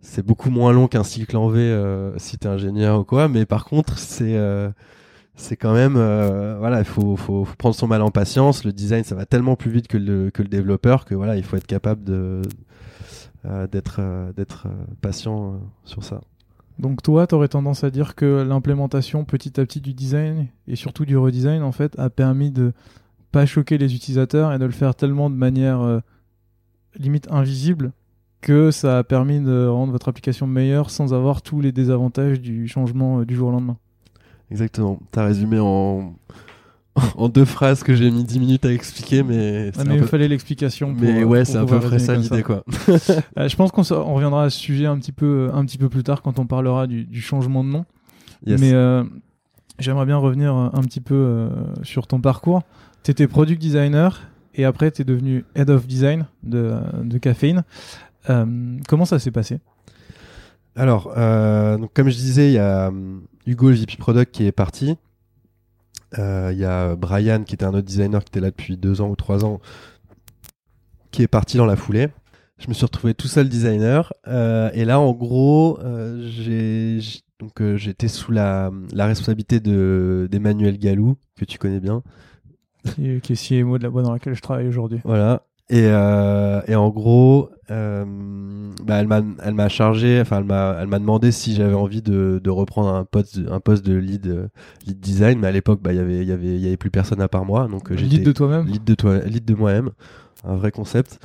[0.00, 3.46] C'est beaucoup moins long qu'un cycle en V euh, si t'es ingénieur ou quoi, mais
[3.46, 4.36] par contre c'est
[5.36, 8.64] c'est quand même voilà il faut, faut, prendre son mal en patience.
[8.64, 11.44] Le design ça va tellement plus vite que le, que le développeur que voilà il
[11.44, 12.42] faut être capable de
[13.70, 14.00] d'être
[14.36, 14.68] d'être
[15.00, 16.20] patient sur ça
[16.78, 20.76] Donc toi, tu aurais tendance à dire que l'implémentation petit à petit du design et
[20.76, 22.72] surtout du redesign en fait a permis de
[23.30, 26.00] pas choquer les utilisateurs et de le faire tellement de manière euh,
[26.96, 27.92] limite invisible
[28.40, 32.68] que ça a permis de rendre votre application meilleure sans avoir tous les désavantages du
[32.68, 33.78] changement euh, du jour au lendemain.
[34.50, 36.14] exactement t'as résumé en
[37.16, 40.00] en deux phrases que j'ai mis 10 minutes à expliquer mais Ah, c'est mais il
[40.00, 40.94] peu- fallait l'explication.
[40.94, 42.64] pour, mais euh, ouais c'est à peu près ça l'idée quoi
[43.38, 45.88] Euh, je pense qu'on on reviendra à ce sujet un petit peu, un petit peu
[45.88, 47.84] plus tard quand on parlera du, du changement de nom.
[48.46, 48.60] Yes.
[48.60, 49.04] Mais euh,
[49.78, 51.48] j'aimerais bien revenir euh, un petit peu euh,
[51.82, 52.62] sur ton parcours.
[53.04, 54.20] Tu étais product designer
[54.54, 57.64] et après tu es devenu head of design de, de Caféine.
[58.28, 58.44] Euh,
[58.86, 59.60] comment ça s'est passé?
[60.76, 62.90] Alors, euh, donc comme je disais, il y a
[63.46, 64.96] Hugo, le VP Product, qui est parti.
[66.18, 69.00] Euh, Il y a Brian, qui était un autre designer qui était là depuis deux
[69.00, 69.60] ans ou trois ans,
[71.10, 72.08] qui est parti dans la foulée.
[72.58, 74.12] Je me suis retrouvé tout seul designer.
[74.28, 77.00] Euh, et là, en gros, euh, j'ai
[77.40, 82.02] donc euh, j'étais sous la, la responsabilité de d'Emmanuel Gallou, que tu connais bien.
[82.94, 85.42] qui, est- qui est CMO de la boîte dans laquelle je travaille aujourd'hui Voilà.
[85.70, 88.04] Et, euh, et en gros, euh,
[88.84, 92.02] bah, elle m'a elle m'a chargé, enfin elle m'a elle m'a demandé si j'avais envie
[92.02, 94.48] de, de reprendre un poste un poste de lead euh,
[94.86, 96.76] lead design, mais à l'époque bah il y avait il y avait il y avait
[96.76, 99.44] plus personne à part moi, donc euh, j'étais Lead de toi-même lead de toi lead
[99.44, 99.90] de moi-même.
[100.44, 101.18] un vrai concept.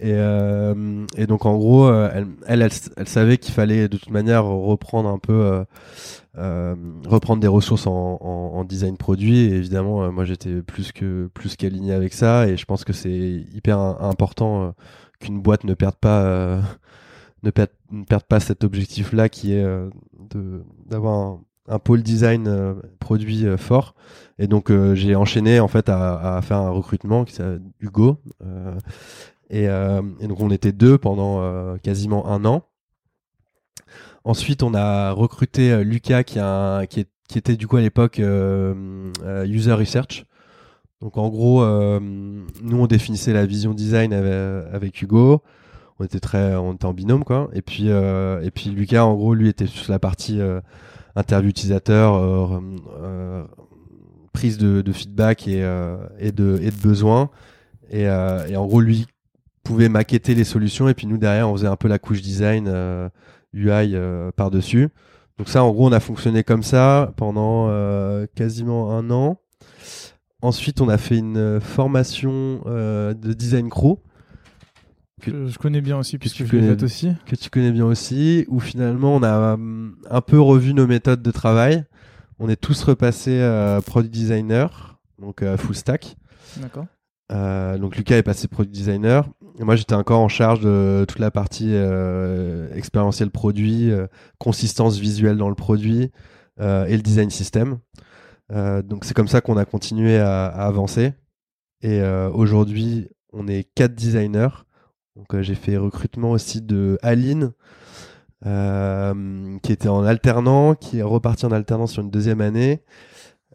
[0.00, 4.44] Et, euh, et donc en gros, elle, elle, elle, savait qu'il fallait de toute manière
[4.44, 5.64] reprendre un peu,
[6.36, 6.74] euh
[7.06, 9.38] reprendre des ressources en, en, en design produit.
[9.38, 12.48] Et évidemment, moi j'étais plus que plus qu'aligné avec ça.
[12.48, 14.74] Et je pense que c'est hyper important
[15.20, 16.60] qu'une boîte ne perde pas,
[17.54, 21.38] perde, ne perde pas cet objectif-là qui est de d'avoir
[21.68, 23.94] un, pôle design euh, produit euh, fort.
[24.38, 28.18] Et donc euh, j'ai enchaîné en fait à, faire un recrutement qui s'appelle Hugo.
[29.50, 32.64] Et, donc on était deux pendant quasiment un an.
[34.24, 36.40] Ensuite on a recruté Lucas qui,
[36.88, 40.24] qui, est, qui, était du coup à l'époque user research.
[41.04, 41.62] Donc en gros,
[42.00, 45.42] nous on définissait la vision design avec, Hugo.
[46.00, 47.50] On était très, en binôme quoi.
[47.52, 50.40] Et puis et puis Lucas en gros lui était sur la partie
[51.16, 52.60] interview utilisateur, euh,
[53.00, 53.44] euh,
[54.32, 57.30] prise de, feedback et, euh, de, et besoins.
[57.90, 59.06] Et, et, en gros, lui
[59.62, 62.70] pouvait maqueter les solutions et puis nous derrière, on faisait un peu la couche design
[63.52, 63.94] UI
[64.36, 64.88] par-dessus.
[65.38, 67.68] Donc ça, en gros, on a fonctionné comme ça pendant
[68.34, 69.38] quasiment un an.
[70.44, 73.98] Ensuite, on a fait une formation de design crew
[75.24, 77.12] que je connais bien aussi, puisque je l'ai aussi.
[77.26, 81.22] Que tu connais bien aussi, où finalement on a hum, un peu revu nos méthodes
[81.22, 81.84] de travail.
[82.38, 86.16] On est tous repassés à product designer, donc à full stack.
[86.58, 86.86] D'accord.
[87.32, 89.28] Euh, donc Lucas est passé product designer.
[89.58, 94.98] Et moi j'étais encore en charge de toute la partie euh, expérientiel produit, euh, consistance
[94.98, 96.10] visuelle dans le produit
[96.60, 97.78] euh, et le design system.
[98.52, 101.12] Euh, donc c'est comme ça qu'on a continué à, avancer.
[101.82, 104.48] Et aujourd'hui on est quatre designers
[105.16, 107.52] donc euh, j'ai fait recrutement aussi de Aline,
[108.46, 112.82] euh, qui était en alternant, qui est reparti en alternance sur une deuxième année.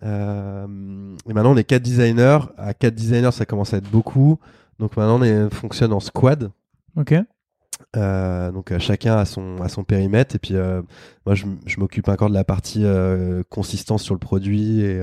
[0.02, 2.40] Euh, et maintenant on est quatre designers.
[2.58, 4.40] À quatre designers, ça commence à être beaucoup.
[4.80, 6.52] Donc maintenant on fonctionne en squad.
[6.96, 7.14] Ok.
[7.98, 10.36] Euh, donc euh, chacun a son, son périmètre.
[10.36, 10.82] Et puis euh,
[11.26, 11.46] moi je,
[11.80, 12.86] m'occupe encore de la partie
[13.50, 14.82] consistance sur le produit.
[14.82, 15.02] Et,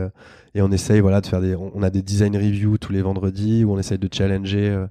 [0.59, 3.75] on essaye voilà de faire des on, a des design reviews tous les vendredis où
[3.75, 4.87] on essaye de challenger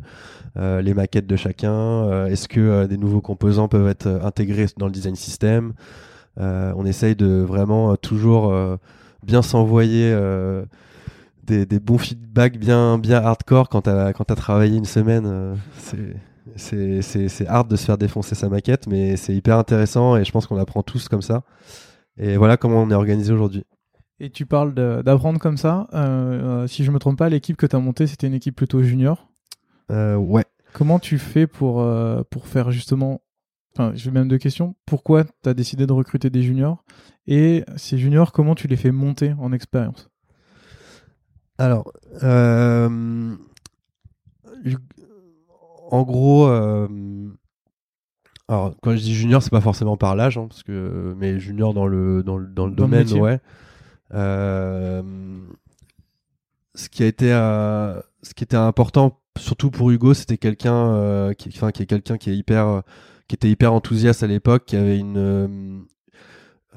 [0.55, 2.27] les maquettes de chacun.
[2.27, 5.73] Est-ce que des nouveaux composants peuvent être intégrés dans le design system
[6.37, 8.53] on essaye de vraiment toujours
[9.23, 10.15] bien s'envoyer
[11.47, 15.57] des, bons feedbacks bien hardcore quand t'as quand as travaillé une semaine
[16.55, 20.47] c'est hard de se faire défoncer sa maquette, mais c'est hyper intéressant et je pense
[20.47, 21.43] qu'on apprend tous comme ça.
[22.17, 23.65] Et voilà comment on est organisé aujourd'hui.
[24.19, 25.87] Et tu parles d'apprendre comme ça.
[25.93, 28.55] Euh, euh, si je me trompe pas, l'équipe que tu as montée, c'était une équipe
[28.55, 29.29] plutôt junior.
[29.91, 30.45] Euh, ouais.
[30.73, 31.85] Comment tu fais pour,
[32.29, 33.21] pour faire justement.
[33.73, 34.75] Enfin, je vais même deux questions.
[34.85, 36.83] Pourquoi tu as décidé de recruter des juniors?
[37.27, 40.09] Et ces juniors, comment tu les fais monter en expérience?
[41.57, 41.91] Alors,
[45.89, 46.87] en gros, euh,
[48.47, 51.73] alors quand je dis junior, c'est pas forcément par l'âge, hein, parce que mais junior
[51.73, 53.39] dans le dans le, dans le domaine, ouais.
[54.13, 55.01] Euh,
[56.75, 61.49] ce qui a été euh, ce qui était important, surtout pour Hugo, c'était quelqu'un qui,
[61.49, 62.83] enfin, qui est quelqu'un qui est hyper
[63.27, 65.79] qui était hyper enthousiaste à l'époque, qui avait une euh,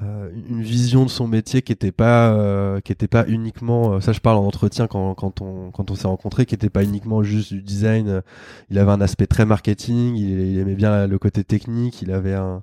[0.01, 4.13] une vision de son métier qui était pas euh, qui était pas uniquement euh, ça
[4.13, 7.21] je parle en entretien quand, quand on quand on s'est rencontré qui était pas uniquement
[7.21, 8.21] juste du design
[8.69, 12.61] il avait un aspect très marketing il, aimait bien le côté technique il avait un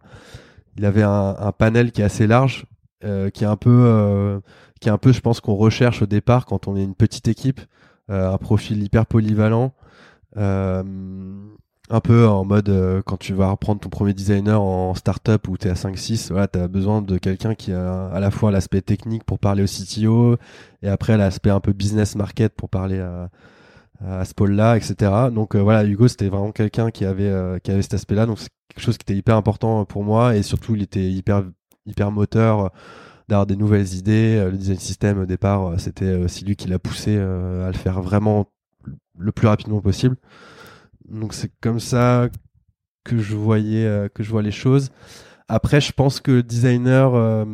[0.79, 2.65] il avait un, un panel qui est assez large
[3.03, 4.41] qui est un peu
[4.81, 7.29] qui est un peu je pense qu'on recherche au départ quand on est une petite
[7.29, 7.61] équipe
[8.09, 9.75] un profil hyper polyvalent
[11.89, 15.57] un peu en mode euh, quand tu vas reprendre ton premier designer en startup où
[15.57, 18.51] tu es à 5-6, voilà, tu as besoin de quelqu'un qui a à la fois
[18.51, 20.37] l'aspect technique pour parler au CTO
[20.83, 23.31] et après l'aspect un peu business market pour parler à,
[24.05, 25.13] à ce pôle-là, etc.
[25.33, 28.41] Donc euh, voilà, Hugo, c'était vraiment quelqu'un qui avait euh, qui avait cet aspect-là, donc
[28.41, 31.45] c'est quelque chose qui était hyper important pour moi et surtout il était hyper
[31.87, 32.73] hyper moteur
[33.29, 34.45] d'avoir des nouvelles idées.
[34.51, 38.47] Le design system au départ, c'était aussi lui qui l'a poussé à le faire vraiment
[39.19, 40.17] le plus rapidement possible.
[41.09, 42.29] Donc c'est comme ça
[43.07, 44.91] que je voyais euh, que je vois les choses.
[45.49, 47.45] Après, je pense que designer, euh,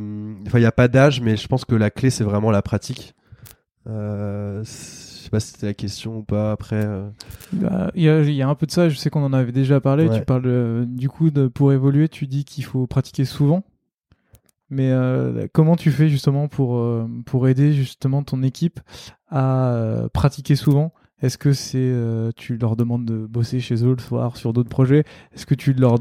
[0.47, 2.63] enfin, il n'y a pas d'âge, mais je pense que la clé, c'est vraiment la
[2.63, 3.15] pratique.
[3.87, 6.53] Euh, je sais pas si c'était la question ou pas.
[6.53, 6.89] Après,
[7.53, 8.89] bah, il y, a, y, a, un peu de ça.
[8.89, 10.09] Je sais qu'on en avait déjà parlé.
[10.09, 13.63] Tu parles du coup de, pour évoluer, tu dis qu'il faut pratiquer souvent.
[14.71, 14.91] Mais
[15.53, 16.83] comment tu fais justement pour
[17.27, 18.81] pour aider justement ton équipe
[19.29, 20.95] à pratiquer souvent?
[21.23, 24.69] Est-ce que c'est euh, tu leur demandes de bosser chez eux le soir sur d'autres
[24.69, 25.05] projets?
[25.33, 25.99] Est-ce que tu leur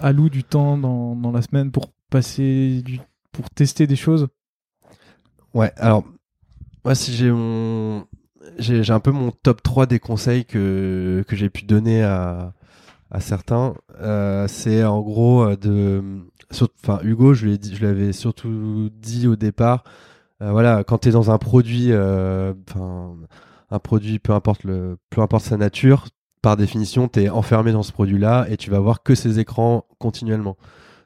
[0.00, 2.82] alloues du temps dans, la semaine pour passer
[3.32, 4.28] pour tester des choses?
[5.54, 6.04] Ouais, alors
[6.84, 8.06] moi si j'ai mon
[8.58, 12.52] j'ai un peu mon top 3 des conseils que, j'ai pu donner à,
[13.18, 13.74] certains.
[14.00, 16.02] Euh, c'est en gros de.
[16.82, 19.82] Enfin, Hugo, je l'avais surtout dit au départ.
[20.42, 21.90] Euh, voilà, quand tu es dans un produit,
[23.74, 26.06] un produit, peu importe, le, peu importe sa nature,
[26.42, 29.86] par définition, tu es enfermé dans ce produit-là et tu vas voir que ces écrans
[29.98, 30.56] continuellement.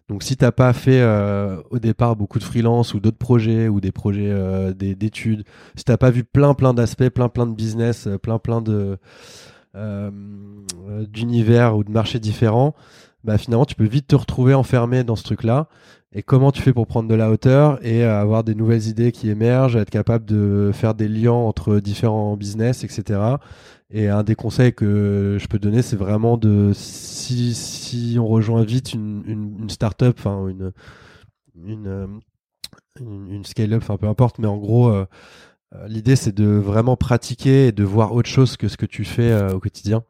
[0.08, 3.80] Donc si t'as pas fait euh, au départ beaucoup de freelance ou d'autres projets ou
[3.80, 5.44] des projets euh, d'études,
[5.76, 8.62] si t'as pas vu plein plein d'aspects, plein plein de business, euh, plein plein
[11.12, 12.74] d'univers ou de marchés différents,
[13.24, 15.68] bah finalement tu peux vite te retrouver enfermé dans ce truc-là.
[16.12, 19.28] Et comment tu fais pour prendre de la hauteur et avoir des nouvelles idées qui
[19.28, 23.36] émergent, être capable de faire des liens entre différents business, etc.
[23.90, 28.94] Et un des conseils que je peux donner, c'est vraiment de si, on rejoint vite
[28.94, 30.72] une, une, une start-up, enfin une,
[33.44, 35.06] scale-up, peu importe, mais en gros, euh,
[35.74, 39.04] euh, l'idée c'est de vraiment pratiquer et de voir autre chose que ce que tu
[39.04, 40.04] fais euh, au quotidien.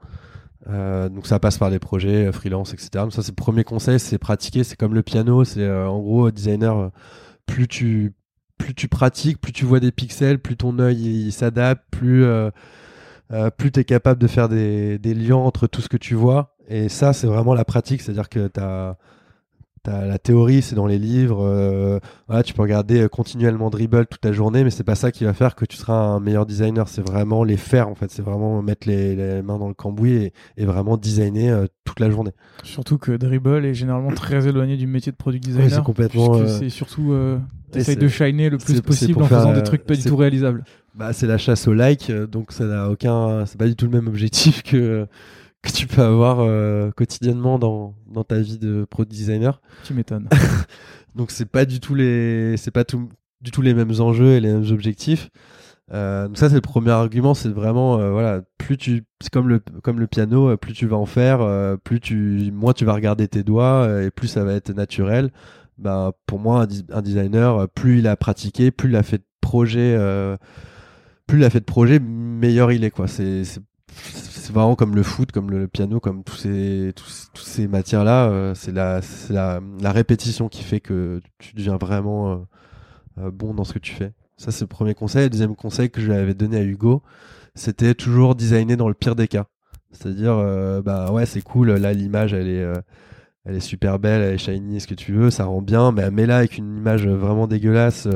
[0.68, 2.90] Donc ça passe par les projets freelance, etc.
[2.94, 4.64] Donc ça c'est le premier conseil, c'est pratiquer.
[4.64, 6.90] C'est comme le piano, c'est en gros designer.
[7.46, 8.12] plus tu
[8.58, 12.24] plus tu pratiques, plus tu vois des pixels, plus ton œil s'adapte, plus
[13.32, 16.14] euh, plus tu es capable de faire des, des, liens entre tout ce que tu
[16.14, 16.56] vois.
[16.68, 18.96] Et ça, c'est vraiment la pratique, c'est-à-dire que tu as,
[19.88, 21.44] la théorie, c'est dans les livres.
[21.44, 25.12] Euh, voilà, tu peux regarder euh, continuellement Dribble toute ta journée, mais c'est pas ça
[25.12, 26.88] qui va faire que tu seras un meilleur designer.
[26.88, 28.10] C'est vraiment les faire, en fait.
[28.10, 32.10] C'est vraiment mettre les, les, mains dans le cambouis et, et vraiment designer toute la
[32.10, 32.32] journée.
[32.62, 35.70] Surtout que Dribble est généralement très éloigné du métier de product designer.
[35.70, 36.46] c'est complètement.
[36.46, 37.14] C'est surtout.
[37.70, 40.64] T'essayes de shiner le plus possible en faisant des trucs pas du tout réalisables.
[40.98, 43.84] Bah, c'est la chasse au like, euh, donc ça n'a aucun, c'est pas du tout
[43.84, 45.06] le même objectif que
[45.68, 49.60] que tu peux avoir euh, quotidiennement dans, dans ta vie de pro designer.
[49.84, 50.28] Tu m'étonnes.
[51.14, 53.08] donc c'est pas du tout les, c'est pas tout,
[53.40, 55.30] du tout les mêmes enjeux et les mêmes objectifs.
[55.92, 59.60] Euh, donc ça c'est le premier argument, c'est vraiment voilà, plus tu, c'est comme le
[59.82, 61.40] comme le piano, plus tu vas en faire,
[61.82, 65.30] plus tu, moins tu vas regarder tes doigts et plus ça va être naturel.
[65.78, 69.96] Bah pour moi un, designer, plus il a pratiqué, plus il a fait de projets
[71.26, 72.90] plus il a fait de projets, meilleur il est.
[72.90, 73.06] quoi.
[73.06, 73.44] C'est
[74.52, 76.92] vraiment comme le foot, comme le piano, comme tous ces,
[77.34, 78.28] ces matières-là.
[78.28, 82.36] Euh, c'est la, la, répétition qui fait que tu deviens vraiment euh,
[83.18, 84.12] euh, bon dans ce que tu fais.
[84.36, 85.24] Ça, c'est le premier conseil.
[85.24, 87.02] Le deuxième conseil que je lui avais donné à Hugo,
[87.54, 89.46] c'était toujours designer dans le pire des cas.
[89.90, 90.36] C'est-à-dire,
[90.84, 92.72] bah ouais, c'est cool, là, l'image, elle est
[93.46, 96.10] elle est super belle, elle est shiny, ce que tu veux, ça rend bien, mais
[96.10, 98.06] mets-la avec une image vraiment dégueulasse,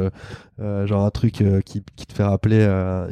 [0.59, 1.33] genre un truc
[1.65, 3.09] qui, qui, te fait rappeler un,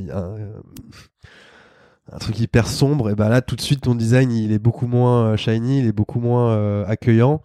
[2.13, 4.87] un, truc hyper sombre, et ben là tout de suite ton design il est beaucoup
[4.87, 7.43] moins shiny, il est beaucoup moins accueillant.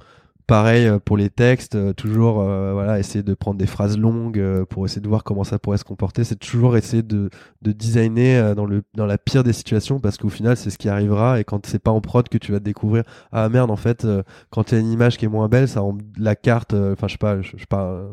[0.48, 4.64] Pareil euh, pour les textes, euh, toujours euh, voilà, essayer de prendre des phrases longues
[4.66, 6.24] pour essayer de voir comment ça pourrait se comporter.
[6.24, 7.32] C'est toujours essayer de,
[7.64, 10.88] de designer dans, le, dans la pire des situations parce qu'au final, c'est ce qui
[10.88, 11.40] arrivera.
[11.40, 14.06] Et quand c'est pas en prod que tu vas découvrir, ah merde, en fait,
[14.52, 17.08] quand il y a une image qui est moins belle, ça rend la carte, enfin,
[17.08, 18.04] je sais pas, je, sais pas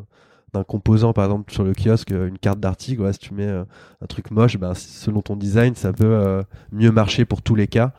[0.55, 4.31] d'un composant par exemple sur le kiosque une carte d'article si tu mets un truc
[4.31, 6.43] moche ben, selon ton design ça peut
[6.73, 7.95] mieux marcher pour tous les cas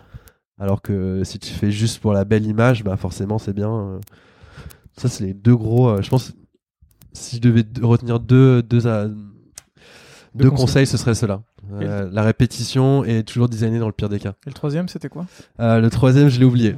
[0.60, 3.72] alors que si tu fais juste pour la belle image, bah forcément c'est bien.
[3.72, 4.00] Euh.
[4.96, 5.90] Ça, c'est les deux gros.
[5.90, 6.34] Euh, je pense
[7.14, 8.82] si je devais retenir deux, deux,
[10.36, 10.88] deux, conseils.
[10.88, 11.42] ce serait cela.
[11.74, 14.34] Euh, la répétition et toujours designer dans le pire des cas.
[14.46, 15.26] Et le troisième, c'était quoi?
[15.60, 16.76] Le troisième, je l'ai oublié.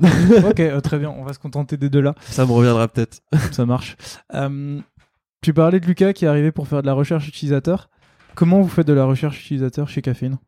[0.50, 1.10] ok, très bien.
[1.10, 2.16] On va se contenter des deux là.
[2.22, 3.20] Ça me reviendra peut-être.
[3.52, 3.98] Ça marche.
[5.46, 7.92] Tu parlais de Lucas qui est arrivé pour faire de la recherche utilisateur.
[8.34, 10.40] Comment vous faites de la recherche utilisateur chez Caféine?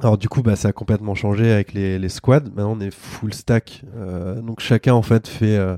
[0.00, 2.40] Alors du coup, bah, ça a complètement changé avec les, les squads.
[2.40, 3.84] Maintenant, on est full stack.
[3.94, 5.76] Euh, donc chacun en fait fait euh,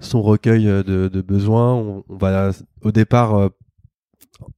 [0.00, 1.72] son recueil euh, de, de besoins.
[1.72, 2.50] On, va
[2.82, 3.48] au départ.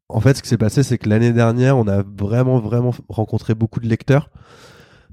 [0.08, 3.54] en fait, ce qui s'est passé, c'est que l'année dernière, on a vraiment vraiment rencontré
[3.54, 4.28] beaucoup de lecteurs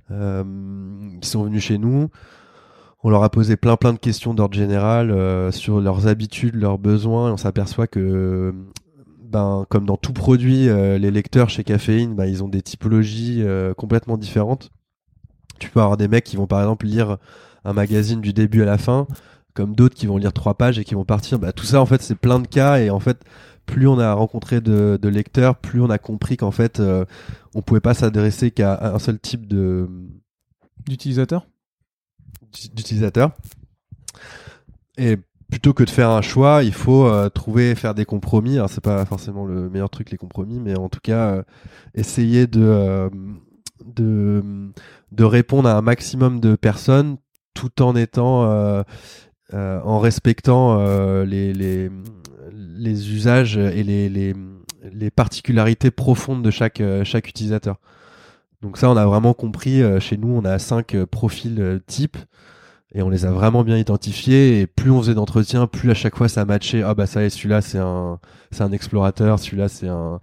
[0.10, 2.10] qui sont venus chez nous.
[3.04, 5.14] On leur a posé plein plein de questions d'ordre général
[5.52, 8.54] sur leurs habitudes, leurs besoins, et on s'aperçoit que
[9.34, 13.42] ben, comme dans tout produit, euh, les lecteurs chez Caféine, ben, ils ont des typologies
[13.42, 14.70] euh, complètement différentes.
[15.60, 17.18] Tu peux avoir des mecs qui vont par exemple lire
[17.66, 19.08] un magazine du début à la fin,
[19.56, 21.40] comme d'autres qui vont lire trois pages et qui vont partir.
[21.40, 23.24] Bah, tout ça, en fait, c'est plein de cas et en fait,
[23.66, 27.04] plus on a rencontré de, lecteurs, plus on a compris qu'en fait, euh,
[27.56, 29.90] on pouvait pas s'adresser qu'à un seul type de
[30.86, 31.48] d'utilisateur?
[32.54, 33.32] D'utilisateur.
[34.98, 35.18] Et
[35.50, 38.56] plutôt que de faire un choix, il faut euh, trouver, faire des compromis.
[38.56, 41.44] Alors c'est pas forcément le meilleur truc les compromis, mais en tout cas euh,
[41.94, 43.10] essayer de, euh,
[43.86, 44.44] de
[45.12, 47.18] de répondre à un maximum de personnes
[47.54, 48.84] tout en étant
[49.54, 50.84] en respectant
[51.24, 51.92] les, les
[52.52, 54.34] les usages et les, les
[54.92, 57.78] les particularités profondes de chaque, chaque utilisateur.
[58.64, 59.82] Donc ça, on a vraiment compris.
[60.00, 62.18] chez nous, on a cinq profils types
[62.94, 66.16] et on les a vraiment bien identifiés et plus on faisait d'entretiens plus à chaque
[66.16, 68.20] fois ça matchait ah bah ça y celui-là c'est un
[68.52, 70.20] c'est un explorateur celui-là c'est un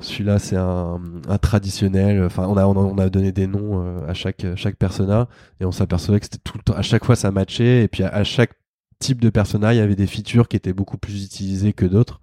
[0.00, 1.00] celui-là c'est un,
[1.40, 5.28] traditionnel enfin on a on a donné des noms euh, à chaque chaque persona
[5.60, 8.02] et on s'apercevait que c'était tout le temps à chaque fois ça matchait et puis
[8.04, 8.52] à, chaque
[8.98, 12.20] type de persona il y avait des features qui étaient beaucoup plus utilisées que d'autres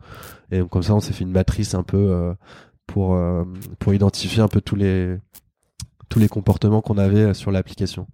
[0.52, 2.34] et donc comme ça on s'est fait une matrice un peu euh,
[2.88, 3.44] pour euh,
[3.80, 5.18] pour identifier un peu tous les
[6.14, 8.06] tous les comportements qu'on avait sur l'application.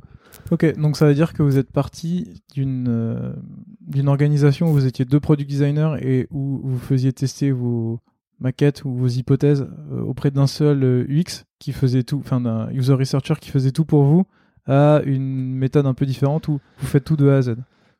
[0.51, 3.33] Ok, donc ça veut dire que vous êtes parti d'une euh,
[3.81, 7.99] d'une organisation où vous étiez deux product designers et où vous faisiez tester vos
[8.39, 12.71] maquettes ou vos hypothèses euh, auprès d'un seul euh, UX qui faisait tout, enfin d'un
[12.71, 14.25] user researcher qui faisait tout pour vous,
[14.65, 17.57] à une méthode un peu différente où vous faites tout de A à Z.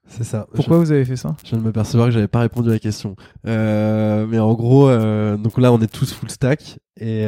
[0.08, 0.48] C'est ça.
[0.54, 1.36] Pourquoi vous avez fait ça?
[1.44, 3.18] Je viens de me percevoir que j'avais pas répondu à la question.
[3.44, 4.90] mais en gros,
[5.38, 7.28] donc là, on est tous full stack et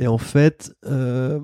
[0.00, 1.38] et en fait, euh,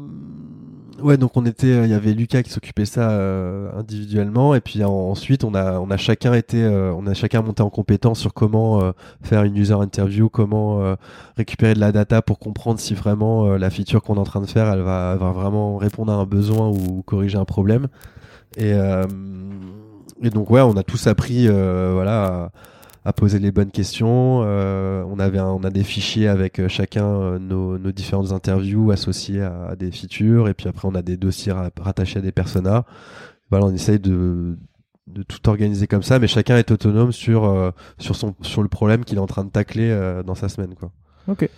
[1.02, 4.62] ouais, donc on était, euh, il y avait Lucas qui s'occupait ça euh, individuellement, et
[4.62, 8.32] puis ensuite on a, on a chacun été, on a chacun monté en compétence sur
[8.32, 10.96] comment faire une user interview, comment
[11.36, 14.46] récupérer de la data pour comprendre si vraiment la feature qu'on est en train de
[14.46, 17.88] faire, elle va, va vraiment répondre à un besoin ou corriger un problème.
[18.56, 18.70] Et,
[20.22, 22.26] et donc ouais, on a tous appris, voilà.
[22.26, 22.50] À,
[23.06, 24.42] à poser les bonnes questions.
[24.44, 29.42] Euh, on avait on a des fichiers avec euh, chacun euh, nos, différentes interviews associées
[29.42, 32.84] à, des features et puis après on a des dossiers rattachés à des personas.
[33.48, 34.58] Voilà, on essaye de,
[35.06, 39.04] de tout organiser comme ça, mais chacun est autonome sur sur son sur le problème
[39.04, 39.96] qu'il est en train de tacler
[40.26, 40.90] dans sa semaine quoi.
[41.28, 41.48] Ok.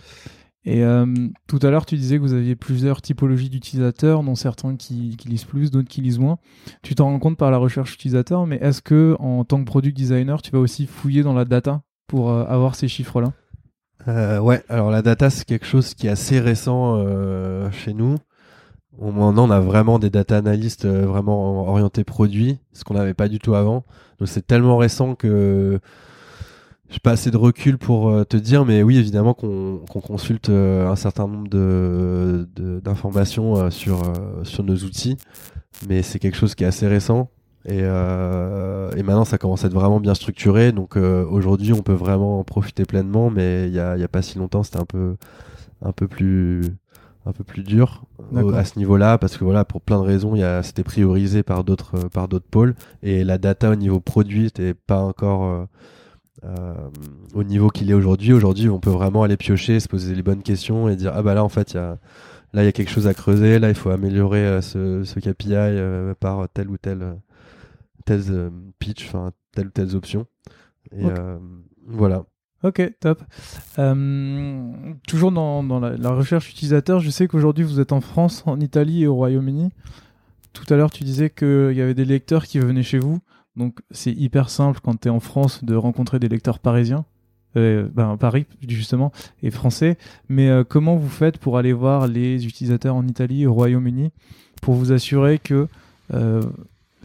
[0.65, 1.05] Et euh,
[1.47, 5.45] tout à l'heure, tu disais que vous aviez plusieurs typologies d'utilisateurs, dont certains qui, lisent
[5.45, 6.37] plus, d'autres qui lisent moins.
[6.83, 9.95] Tu t'en rends compte par la recherche utilisateur, mais est-ce que en tant que product
[9.95, 13.31] designer, tu vas aussi fouiller dans la data pour euh, avoir ces chiffres-là?
[14.07, 17.03] Euh, Ouais, alors la data, c'est quelque chose qui est assez récent
[17.71, 18.17] chez nous.
[19.01, 23.39] Maintenant, on a vraiment des data analystes vraiment orientés produits, ce qu'on n'avait pas du
[23.39, 23.85] tout avant.
[24.19, 25.79] Donc c'est tellement récent que
[26.89, 30.89] j'ai pas assez de recul pour euh, te dire, mais oui, évidemment qu'on consulte euh,
[30.89, 32.47] un certain nombre de
[32.83, 34.01] d'informations euh, sur
[34.43, 35.17] sur nos outils,
[35.87, 37.29] mais c'est quelque chose qui est assez récent.
[37.65, 40.71] Et, et maintenant, ça commence à être vraiment bien structuré.
[40.71, 44.21] Donc aujourd'hui, on peut vraiment en profiter pleinement, mais il y a, y a pas
[44.21, 45.17] si longtemps, c'était un peu
[45.81, 46.61] un peu plus
[47.25, 48.05] un peu plus dur
[48.55, 49.17] à ce niveau-là.
[49.17, 52.75] Parce que voilà pour plein de raisons c'était priorisé par d'autres par d'autres pôles.
[53.03, 55.65] Et la data au niveau produit n'était pas encore euh,
[57.33, 58.33] au niveau qu'il est aujourd'hui.
[58.33, 61.33] Aujourd'hui, on peut vraiment aller piocher, se poser les bonnes questions et dire ah bah
[61.33, 61.97] là en fait il y a
[62.53, 65.19] là il y a quelque chose à creuser, là il faut améliorer euh, ce, ce,
[65.19, 67.17] KPI euh, par telle ou telle
[68.05, 70.25] telle pitch, enfin telle ou telle option.
[70.91, 71.05] Et
[71.87, 72.23] voilà.
[72.61, 73.23] Ok, top.
[75.07, 78.59] toujours dans, dans la, la, recherche utilisateur, je sais qu'aujourd'hui vous êtes en France, en
[78.59, 79.71] Italie et au Royaume-Uni.
[80.53, 83.19] Tout à l'heure, tu disais qu'il y avait des lecteurs qui venaient chez vous.
[83.59, 87.05] Donc c'est hyper simple quand tu es en France de rencontrer des lecteurs parisiens.
[87.57, 89.97] Euh, ben, Paris justement et français
[90.27, 94.11] mais euh, comment vous faites pour aller voir les utilisateurs en Italie au Royaume-Uni
[94.61, 95.67] pour vous assurer que
[96.13, 96.43] euh,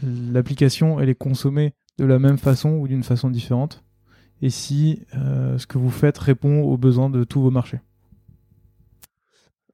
[0.03, 3.83] l'application elle est consommée de la même façon ou d'une façon différente?
[4.43, 7.79] Et si ce que vous faites répond aux besoins de tous vos marchés?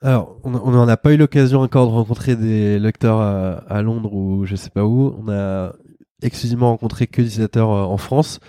[0.03, 4.45] Alors, on n'en a pas eu l'occasion encore de rencontrer des lecteurs à, Londres ou
[4.45, 5.15] je sais pas où.
[5.19, 5.73] On a
[6.21, 8.39] exclusivement rencontré que des utilisateurs euh, en France.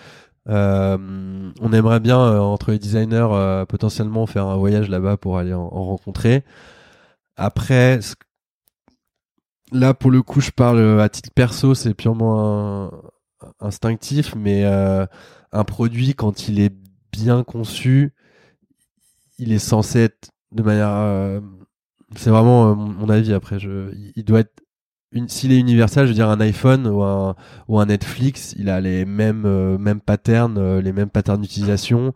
[0.48, 5.54] Euh, on aimerait bien euh, entre les designers potentiellement faire un voyage là-bas pour aller
[5.54, 6.42] en, rencontrer.
[7.36, 8.00] Après,
[9.70, 12.90] là pour le coup, je parle à titre perso, c'est purement
[13.60, 16.74] instinctif, mais un produit quand il est
[17.12, 18.12] bien conçu,
[19.38, 21.40] il est censé être de manière,
[22.16, 23.32] c'est vraiment mon avis.
[23.32, 24.61] Après, je, il doit être
[25.26, 27.34] s'il est universel, je veux dire un iPhone ou un,
[27.68, 32.14] ou un Netflix, il a les mêmes, euh, mêmes patterns, euh, les mêmes patterns d'utilisation,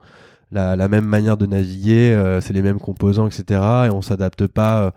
[0.52, 3.60] la, la, même manière de naviguer, euh, c'est les mêmes composants, etc.
[3.86, 4.92] Et on s'adapte pas,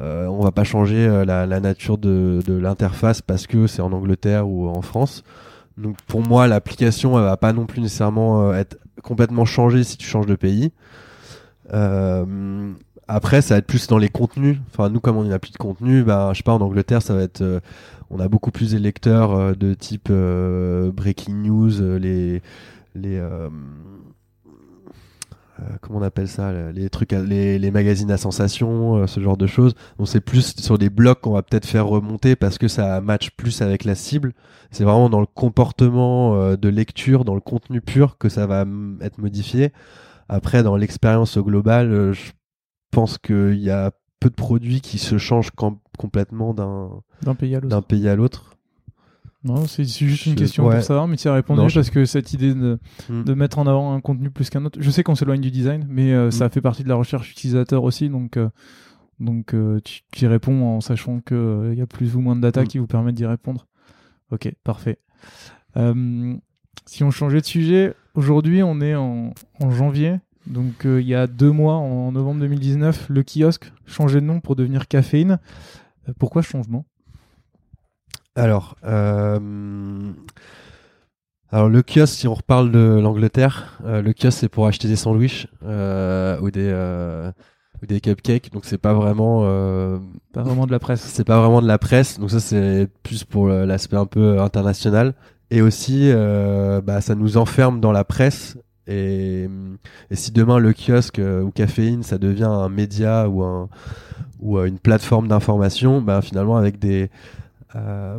[0.00, 4.48] on va pas changer la, la, nature de, de l'interface parce que c'est en Angleterre
[4.48, 5.22] ou en France.
[5.78, 10.06] Donc pour moi, l'application, elle va pas non plus nécessairement être complètement changée si tu
[10.06, 10.72] changes de pays.
[11.72, 12.72] Euh,
[13.12, 14.56] après, ça va être plus dans les contenus.
[14.70, 17.14] Enfin, nous, comme on n'a plus de contenu, bah, je sais pas, en Angleterre, ça
[17.14, 17.60] va être, euh,
[18.08, 22.40] on a beaucoup plus des lecteurs euh, de type euh, breaking news, les,
[22.94, 23.22] les,
[25.82, 29.74] comment on appelle ça, les trucs, les, les magazines à sensation, ce genre de choses.
[29.98, 33.30] Donc, c'est plus sur des blocs qu'on va peut-être faire remonter parce que ça match
[33.36, 34.32] plus avec la cible.
[34.70, 38.64] C'est vraiment dans le comportement de lecture, dans le contenu pur que ça va
[39.02, 39.70] être modifié.
[40.30, 42.32] Après, dans l'expérience globale, je
[42.92, 43.90] pense qu'il y a
[44.20, 45.50] peu de produits qui se changent
[45.98, 48.52] complètement d'un pays à l'autre.
[49.44, 52.54] Non, c'est juste une question pour savoir, mais tu as répondu parce que cette idée
[52.54, 52.78] de,
[53.08, 53.24] hmm.
[53.24, 55.84] de, mettre en avant un contenu plus qu'un autre, je sais qu'on s'éloigne du design,
[55.88, 56.50] mais euh, ça hmm.
[56.50, 58.48] fait partie de la recherche utilisateur aussi, donc, euh,
[59.18, 62.62] donc euh, tu, y réponds en sachant qu'il y a plus ou moins de data
[62.62, 62.68] hmm.
[62.68, 63.66] qui vous permettent d'y répondre.
[64.30, 65.00] Ok, parfait.
[66.86, 71.26] si on changeait de sujet, aujourd'hui on est en, en janvier, donc il y a
[71.26, 75.38] deux mois, en novembre 2019, le kiosque changeait de nom pour devenir Caféine.
[76.18, 76.84] pourquoi ce changement?
[78.34, 80.10] Alors, euh,
[81.50, 84.96] alors le kiosque, si on reparle de l'Angleterre, euh, le kiosque c'est pour acheter des
[84.96, 86.72] sandwichs euh, ou des
[87.82, 89.42] ou des cupcakes, donc c'est pas vraiment
[90.32, 91.02] pas vraiment de la presse.
[91.02, 95.14] C'est pas vraiment de la presse, donc ça c'est plus pour l'aspect un peu international.
[95.50, 96.10] Et aussi,
[96.84, 98.56] bah, ça nous enferme dans la presse.
[98.88, 99.48] Et,
[100.10, 103.68] si demain le kiosque ou caféine, ça devient un média ou
[104.42, 106.60] ou une plateforme d'information, bah, finalement
[107.74, 108.18] euh,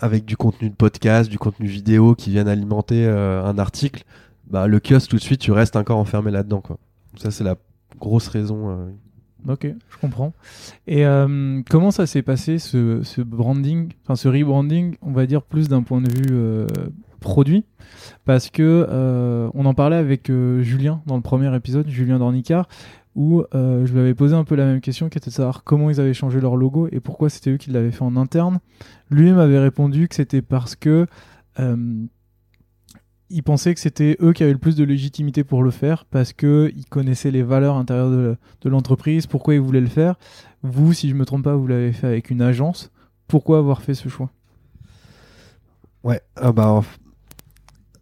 [0.00, 4.04] avec du contenu de podcast, du contenu vidéo qui viennent alimenter euh, un article,
[4.50, 6.62] bah, le kiosque tout de suite, tu restes encore enfermé là-dedans.
[7.16, 7.56] Ça, c'est la
[7.98, 8.70] grosse raison.
[8.70, 8.90] Euh.
[9.48, 10.32] Ok, je comprends.
[10.86, 11.04] Et
[11.68, 16.00] comment ça s'est passé ce branding, enfin ce rebranding, on va dire plus d'un point
[16.00, 16.66] de vue
[17.18, 17.64] produit,
[18.24, 22.68] parce que on en parlait avec Julien dans le premier épisode, Julien Dornicard,
[23.14, 25.64] où euh, je lui avais posé un peu la même question qui était de savoir
[25.64, 28.60] comment ils avaient changé leur logo et pourquoi c'était eux qui l'avaient fait en interne.
[29.10, 31.06] Lui m'avait répondu que c'était parce que
[31.60, 32.06] euh,
[33.28, 36.32] il pensait que c'était eux qui avaient le plus de légitimité pour le faire parce
[36.32, 40.16] que ils connaissaient les valeurs intérieures de, l'entreprise, pourquoi ils voulaient le faire.
[40.62, 42.90] Vous, si je me trompe pas, vous l'avez fait avec une agence.
[43.28, 44.30] Pourquoi avoir fait ce choix?
[46.02, 46.82] Ouais, ah bah,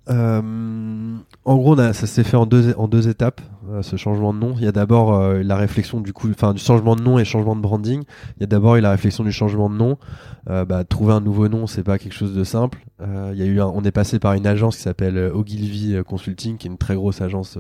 [0.09, 3.41] euh, en gros, ça s'est fait en deux, en deux étapes,
[3.71, 4.55] euh, ce changement de nom.
[4.57, 7.25] Il y a d'abord euh, la réflexion du coup, enfin du changement de nom et
[7.25, 8.03] changement de branding.
[8.37, 9.99] Il y a d'abord la réflexion du changement de nom.
[10.47, 12.85] Bah, trouver un nouveau nom, c'est pas quelque chose de simple.
[12.99, 17.21] on est passé par une agence qui s'appelle Ogilvy Consulting, qui est une très grosse
[17.21, 17.57] agence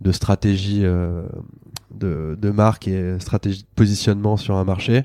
[0.00, 5.04] de stratégie de marque et stratégie de positionnement sur un marché.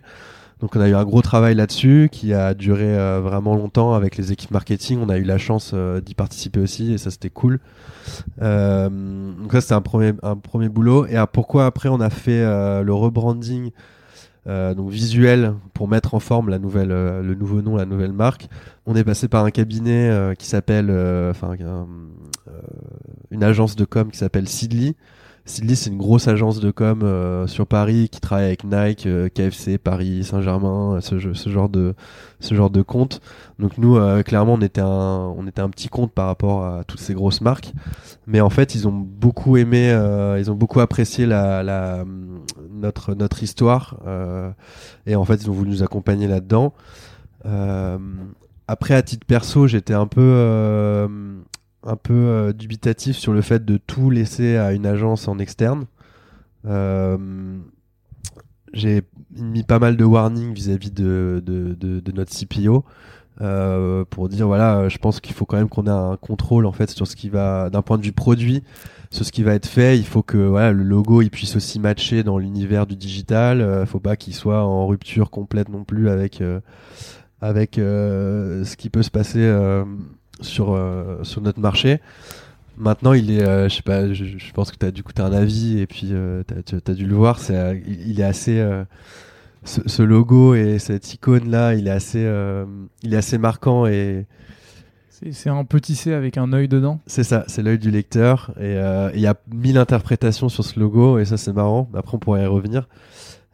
[0.60, 4.18] Donc on a eu un gros travail là-dessus qui a duré euh, vraiment longtemps avec
[4.18, 5.00] les équipes marketing.
[5.02, 7.60] On a eu la chance euh, d'y participer aussi et ça c'était cool.
[8.42, 11.06] Euh, donc ça c'était un premier, un premier boulot.
[11.06, 12.44] Et pourquoi après on a fait
[12.84, 13.72] le rebranding
[14.46, 18.50] donc visuel pour mettre en forme la nouvelle, le nouveau nom, la nouvelle marque.
[18.86, 20.90] On est passé par un cabinet qui s'appelle,
[21.30, 21.56] enfin
[23.32, 24.96] une agence de com qui s'appelle Sidley
[25.46, 29.28] Sidley, c'est une grosse agence de com euh, sur Paris qui travaille avec Nike, euh,
[29.28, 31.96] KFC, Paris, Saint-Germain, ce, ce, genre de
[32.40, 33.20] ce genre de compte.
[33.60, 36.86] Donc nous, euh, clairement, on était un on était un petit compte par rapport à
[36.86, 37.74] toutes ces grosses marques,
[38.26, 39.90] mais en fait, ils ont beaucoup aimé,
[40.40, 42.06] ils ont beaucoup apprécié la, la
[42.72, 43.98] notre notre histoire
[45.06, 46.74] et en fait, ils ont voulu nous accompagner là-dedans.
[48.68, 51.10] après, à titre perso, j'étais un peu
[51.86, 55.86] un peu euh, dubitatif sur le fait de tout laisser à une agence en externe.
[56.66, 57.18] Euh,
[58.74, 59.04] j'ai
[59.36, 62.86] mis pas mal de warning vis-à-vis de, de, notre CPO
[63.42, 66.72] euh, pour dire voilà, je pense qu'il faut quand même qu'on ait un contrôle en
[66.72, 68.64] fait sur ce qui va, d'un point de vue produit,
[69.12, 69.98] sur ce qui va être fait.
[69.98, 73.82] Il faut que le logo il puisse aussi matcher dans l'univers du digital.
[73.82, 76.42] Il faut pas qu'il soit en rupture complète non plus avec
[77.42, 79.52] avec ce qui peut se passer
[80.44, 82.00] sur, euh, sur notre marché.
[82.78, 85.24] Maintenant, il est, euh, je sais pas, je, pense que tu as du coup as
[85.24, 87.40] un avis et puis euh, tu as, dû le voir.
[87.40, 88.66] C'est, il, est assez,
[89.64, 92.28] ce, logo et cette icône là, il est assez,
[93.04, 94.26] il est assez marquant et
[95.10, 97.00] c'est un petit C avec un œil dedans.
[97.06, 98.76] C'est ça, c'est l'œil du lecteur et
[99.14, 101.88] il y a mille interprétations sur ce logo et ça c'est marrant.
[101.94, 102.88] Après, on pourrait y revenir.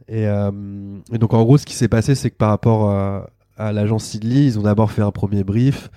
[0.07, 3.29] Et, et, donc en gros, ce qui s'est passé, c'est que par rapport à,
[3.59, 5.91] à l'agence Sidley, ils ont d'abord fait un premier brief.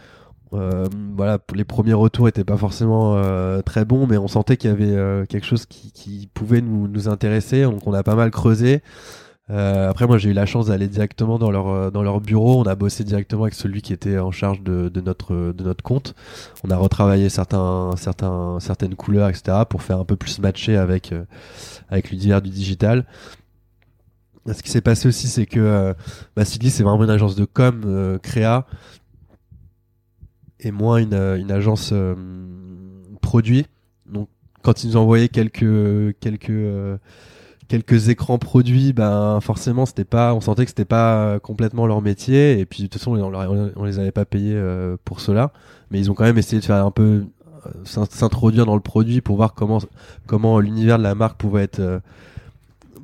[0.55, 0.87] Euh,
[1.17, 4.73] voilà, les premiers retours étaient pas forcément euh, très bons, mais on sentait qu'il y
[4.73, 8.31] avait euh, quelque chose qui, qui pouvait nous, nous, intéresser, donc on a pas mal
[8.31, 8.83] creusé.
[9.49, 12.61] après, moi, j'ai eu la chance d'aller directement dans leur dans leur bureau.
[12.61, 15.83] On a bossé directement avec celui qui était en charge de, de notre de notre
[15.83, 16.15] compte.
[16.65, 21.15] On a retravaillé certains certains certaines couleurs, etc., pour faire un peu plus matcher avec
[21.91, 23.05] avec l'univers du digital.
[24.47, 25.95] Ce qui s'est passé aussi, c'est que
[26.35, 28.67] bah, Sidley, c'est vraiment une agence de com créa
[30.63, 32.15] et moins une, euh, une agence euh,
[33.21, 33.67] produit.
[34.07, 34.29] Donc
[34.63, 36.97] quand ils nous envoyaient quelques quelques euh,
[37.69, 42.59] quelques écrans produits, ben forcément c'était pas, on sentait que c'était pas complètement leur métier
[42.59, 44.61] et puis de toute façon on, on les avait pas payés
[45.05, 45.53] pour cela,
[45.91, 47.25] mais ils ont quand même essayé de faire un peu
[47.85, 49.81] s'introduire dans le produit pour voir comment
[50.27, 52.03] comment l'univers de la marque pouvait être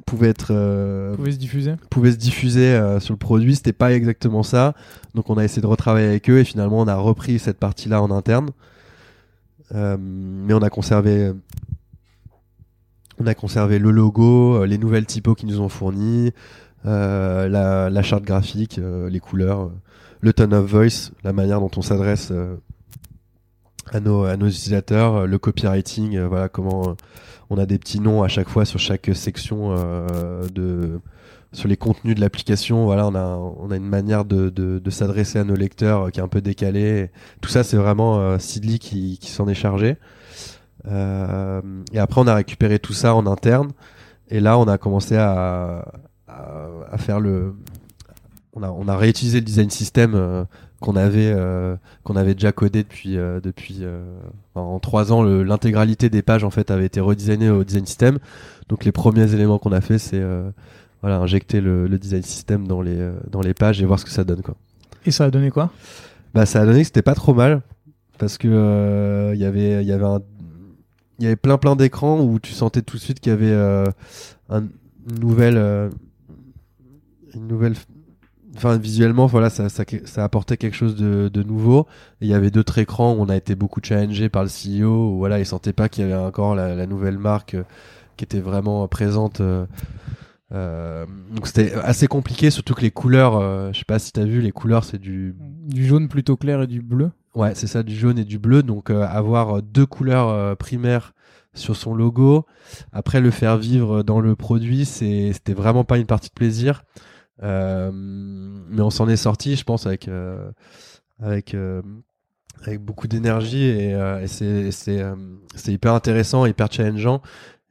[0.08, 1.74] pouvait être pouvait se diffuser.
[1.90, 3.56] pouvait se diffuser sur le produit.
[3.56, 4.74] C'était pas exactement ça.
[5.14, 7.88] Donc on a essayé de retravailler avec eux et finalement on a repris cette partie
[7.88, 8.50] là en interne.
[9.74, 11.32] Mais on a conservé
[13.20, 16.32] on a conservé le logo les nouvelles typos qu'ils nous ont fournis
[16.84, 19.70] la, la, charte graphique les couleurs
[20.20, 22.56] le tone of voice, la manière dont on s'adresse euh,
[23.90, 26.94] à, nos, à nos utilisateurs, le copywriting, euh, voilà comment euh,
[27.50, 29.74] on a des petits noms à chaque fois sur chaque section
[30.52, 31.00] de
[31.52, 32.84] sur les contenus de l'application.
[32.84, 36.22] Voilà, on a on a une manière de, de, s'adresser à nos lecteurs qui est
[36.22, 37.10] un peu décalée.
[37.40, 39.96] Tout ça, c'est vraiment Sidley qui, qui s'en est chargé.
[40.86, 43.70] et après, on a récupéré tout ça en interne.
[44.28, 45.84] Et là, on a commencé à,
[46.28, 47.54] à faire le,
[48.60, 50.44] on a, réutilisé le design system euh,
[50.80, 53.84] qu'on avait euh, qu'on avait déjà codé depuis euh, depuis
[54.54, 58.18] en trois ans l'intégralité des pages en fait avait été redesigné au design system.
[58.68, 60.22] Donc les premiers éléments qu'on a fait c'est
[61.02, 64.24] voilà injecter le, design system dans les dans les pages et voir ce que ça
[64.24, 64.56] donne quoi.
[65.06, 65.70] Et ça a donné quoi?
[66.34, 67.62] Bah ça a donné que c'était pas trop mal
[68.18, 70.20] parce que il y avait il y avait un
[71.18, 73.52] il y avait plein plein d'écrans où tu sentais tout de suite qu'il y avait
[74.48, 74.64] un,
[75.10, 75.90] une nouvelle
[77.34, 77.74] une nouvelle
[78.56, 81.86] enfin visuellement voilà ça, ça, ça apportait quelque chose de, de nouveau.
[82.20, 85.18] Il y avait d'autres écrans où on a été beaucoup challengé par le CEO où
[85.18, 87.64] voilà il sentait pas qu'il y avait encore la, nouvelle marque euh,
[88.16, 89.66] qui était vraiment présente euh,
[90.52, 94.24] euh, donc c'était assez compliqué surtout que les couleurs je sais pas si tu as
[94.24, 95.36] vu les couleurs c'est du
[95.66, 97.10] du jaune plutôt clair et du bleu.
[97.34, 98.62] Ouais c'est ça du jaune et du bleu.
[98.62, 101.12] Donc avoir deux couleurs primaires
[101.54, 102.46] sur son logo
[102.92, 106.84] après le faire vivre dans le produit c'est c'était vraiment pas une partie de plaisir.
[106.86, 110.50] euh, mais on s'en est sorti, je pense, avec euh,
[111.20, 111.82] avec euh,
[112.62, 117.22] avec beaucoup d'énergie et, c'est c'est hyper intéressant, hyper challengeant.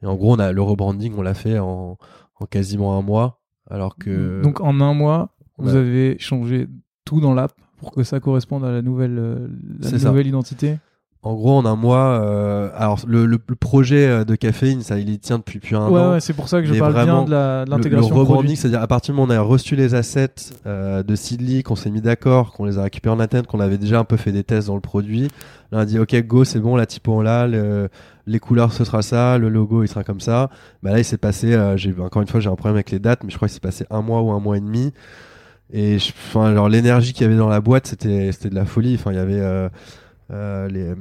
[0.02, 1.98] Et en gros, on a le rebranding, on l'a fait en,
[2.36, 6.68] en quasiment un mois, alors que donc en un mois, vous avez changé
[7.04, 9.50] tout dans l'app pour que ça corresponde à la nouvelle
[9.80, 10.78] la nouvelle identité?
[11.22, 15.10] En gros, en un mois, euh, alors le, le, projet euh, de caféine, ça, il
[15.10, 16.12] y tient depuis, depuis un an.
[16.12, 18.10] Ouais, c'est pour ça que je parle bien de l'intégration.
[18.10, 21.02] Le, le rebranding, c'est-à-dire à partir du moment où on a reçu les assets euh,
[21.02, 23.98] de Seedly, qu'on s'est mis d'accord, qu'on les a récupérés en interne, qu'on avait déjà
[23.98, 25.24] un peu fait des tests dans le produit,
[25.72, 27.48] là on a dit ok go, c'est bon, la typo on l'a,
[28.28, 30.50] les couleurs ce sera ça, le logo il sera comme ça.
[30.82, 33.00] Bah là il s'est passé, euh, j'ai encore une fois j'ai un problème avec les
[33.00, 34.92] dates, mais je crois qu'il s'est passé un mois ou un mois et demi.
[35.72, 38.94] Et enfin alors l'énergie qu'il y avait dans la boîte, c'était c'était de la folie.
[38.94, 39.68] Enfin il y avait euh,
[40.30, 40.94] les,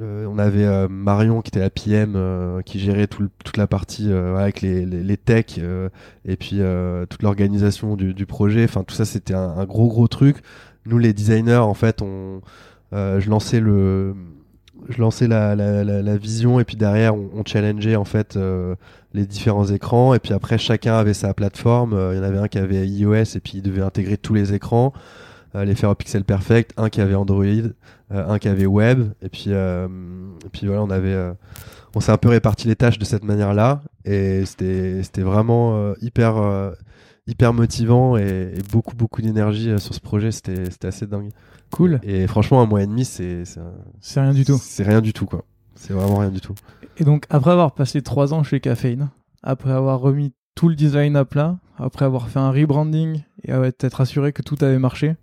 [0.00, 2.16] euh, on avait euh, Marion qui était la PM
[2.64, 5.60] qui gérait toute la partie avec les, les, techs
[6.24, 6.60] et puis
[7.08, 8.64] toute l'organisation du, du, projet.
[8.64, 10.38] Enfin tout ça c'était un, gros gros truc.
[10.84, 12.40] Nous les designers en fait on
[12.92, 14.14] je lançais le
[14.88, 18.38] je lançais la, la, la, vision et puis derrière on, on challengeait en fait
[19.14, 21.92] les différents écrans et puis après chacun avait sa plateforme.
[22.12, 24.52] Il y en avait un qui avait iOS et puis il devait intégrer tous les
[24.52, 24.92] écrans.
[25.54, 27.70] Euh, les faire au pixel perfect, un qui avait Android, euh,
[28.10, 29.86] un qui avait web, et puis, euh,
[30.44, 31.16] et puis voilà, on avait,
[31.94, 36.74] on s'est un peu réparti les tâches de cette manière-là, et c'était, c'était vraiment hyper,
[37.26, 40.30] hyper motivant et, beaucoup, beaucoup d'énergie sur ce projet.
[40.30, 41.30] C'était, c'était assez dingue.
[41.70, 42.00] Cool.
[42.02, 43.44] Et, franchement, un mois et demi, c'est,
[44.00, 44.58] c'est rien du tout.
[44.60, 45.44] C'est rien du tout, quoi.
[45.74, 46.54] C'est vraiment rien du tout.
[46.98, 49.10] Et donc, après avoir passé trois ans chez Caffeine,
[49.42, 54.00] après avoir remis tout le design à plat, après avoir fait un rebranding et être
[54.00, 55.16] assuré que tout avait marché,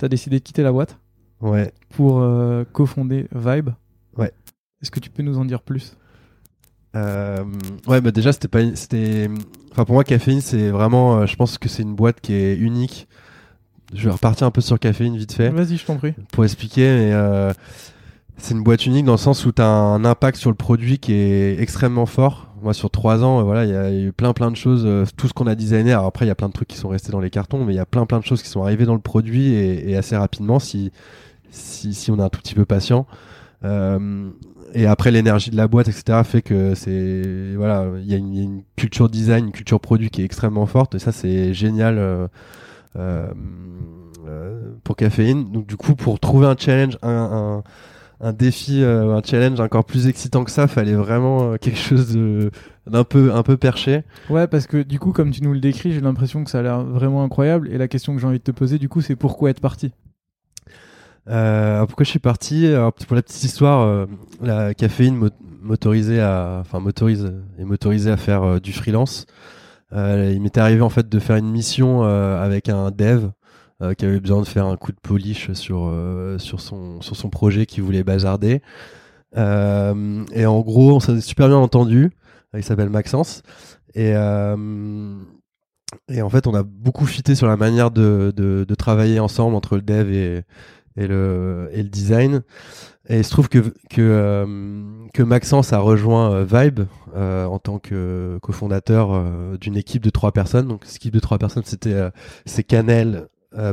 [0.00, 0.98] tu as décidé de quitter la boîte
[1.40, 1.72] ouais.
[1.90, 3.70] pour euh, cofonder Vibe.
[4.16, 4.32] Ouais.
[4.82, 5.96] Est-ce que tu peux nous en dire plus?
[6.96, 7.44] Euh,
[7.86, 9.28] ouais, bah déjà c'était pas, c'était,
[9.70, 12.56] enfin pour moi caféine c'est vraiment, euh, je pense que c'est une boîte qui est
[12.56, 13.06] unique.
[13.94, 15.50] Je vais repartir un peu sur caféine vite fait.
[15.50, 16.14] Vas-y, je t'en prie.
[16.32, 17.12] Pour expliquer, mais
[18.40, 20.98] c'est une boîte unique dans le sens où tu as un impact sur le produit
[20.98, 24.32] qui est extrêmement fort moi sur trois ans, euh, voilà, il y a eu plein
[24.32, 25.92] plein de choses, euh, tout ce qu'on a designé.
[25.92, 27.72] Alors après, il y a plein de trucs qui sont restés dans les cartons, mais
[27.72, 30.16] il y a plein plein de choses qui sont arrivées dans le produit et, assez
[30.16, 30.92] rapidement si,
[31.50, 33.06] si, si on est un tout petit peu patient.
[33.64, 34.30] Euh,
[34.72, 38.62] et après, l'énergie de la boîte, etc., fait que c'est voilà, il y, a une
[38.76, 40.94] culture design, une culture produit qui est extrêmement forte.
[40.94, 41.98] Et ça, c'est génial.
[41.98, 42.26] Euh,
[44.28, 47.62] euh, pour caféine donc du coup pour trouver un challenge un, un
[48.20, 50.66] un défi, euh, un challenge encore plus excitant que ça.
[50.66, 52.16] Fallait vraiment euh, quelque chose
[52.86, 54.02] d'un peu, un peu perché.
[54.28, 56.62] Ouais, parce que du coup, comme tu nous le décris, j'ai l'impression que ça a
[56.62, 57.68] l'air vraiment incroyable.
[57.72, 59.92] Et la question que j'ai envie de te poser, du coup, c'est pourquoi être parti?
[61.28, 62.70] Euh, pourquoi je suis parti?
[63.06, 64.06] Pour la petite histoire,
[64.42, 65.30] la caféine
[65.62, 69.26] m'autorisait à, enfin motorise et m'autorisait à faire du freelance.
[69.92, 73.28] il m'était arrivé en fait de faire une mission avec un dev
[73.82, 77.16] euh, qui avait besoin de faire un coup de polish sur, euh, sur, son, sur
[77.16, 78.62] son projet qu'il voulait bazarder.
[79.36, 82.10] Euh, et en gros, on s'est super bien entendu.
[82.54, 83.42] Il s'appelle Maxence.
[83.94, 85.16] Et, euh,
[86.08, 89.54] et en fait, on a beaucoup fité sur la manière de, de, de, travailler ensemble
[89.56, 90.42] entre le dev et,
[90.96, 92.42] et, le, et le design.
[93.08, 93.58] Et il se trouve que,
[93.88, 94.46] que, euh,
[95.12, 96.80] que Maxence a rejoint euh, Vibe
[97.16, 100.68] euh, en tant que cofondateur euh, d'une équipe de trois personnes.
[100.68, 101.96] Donc, cette équipe de trois personnes, c'était
[102.46, 103.26] c'est Canel,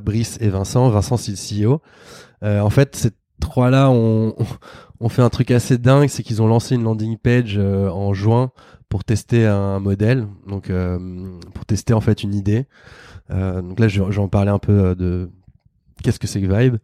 [0.04, 0.90] Brice et Vincent.
[0.90, 1.82] Vincent, c'est le CEO.
[2.44, 4.34] en fait, ces trois-là ont,
[5.10, 8.52] fait un truc assez dingue, c'est qu'ils ont lancé une landing page en juin
[8.90, 10.72] pour tester un modèle, donc
[11.54, 12.66] pour tester en fait une idée.
[13.30, 15.30] donc là, j'en parlais un peu de
[16.04, 16.78] qu'est-ce que c'est que Vibe.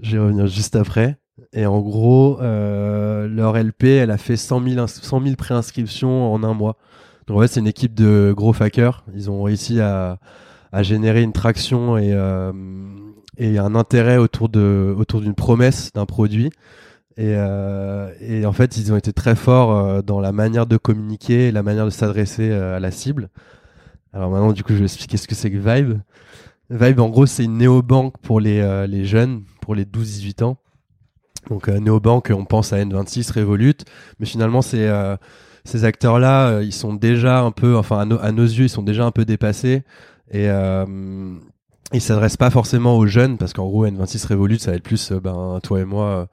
[0.00, 1.18] Je vais revenir juste après.
[1.52, 6.42] Et en gros, euh, leur LP, elle a fait 100 000, 100 000 préinscriptions en
[6.42, 6.76] un mois.
[7.26, 9.04] Donc ouais, c'est une équipe de gros fackers.
[9.14, 10.18] Ils ont réussi à,
[10.72, 12.52] à générer une traction et, euh,
[13.36, 16.50] et un intérêt autour de autour d'une promesse d'un produit.
[17.16, 20.76] Et, euh, et, en fait, ils ont été très forts euh, dans la manière de
[20.76, 23.28] communiquer, la manière de s'adresser à la cible.
[24.12, 25.98] Alors maintenant, du coup, je vais expliquer ce que c'est que Vibe.
[26.70, 30.58] Vibe, en gros, c'est une néobanque pour les, les jeunes, pour les 12-18 ans.
[31.48, 33.74] Donc euh, Neobank, on pense à N26, Revolut,
[34.18, 38.82] mais finalement ces acteurs-là, ils sont déjà un peu, enfin à, nos yeux, ils sont
[38.82, 39.82] déjà un peu dépassés
[40.30, 40.84] et euh,
[41.92, 45.12] ils s'adressent pas forcément aux jeunes parce qu'en gros N26 Revolut, ça va être plus
[45.12, 46.28] ben toi et moi.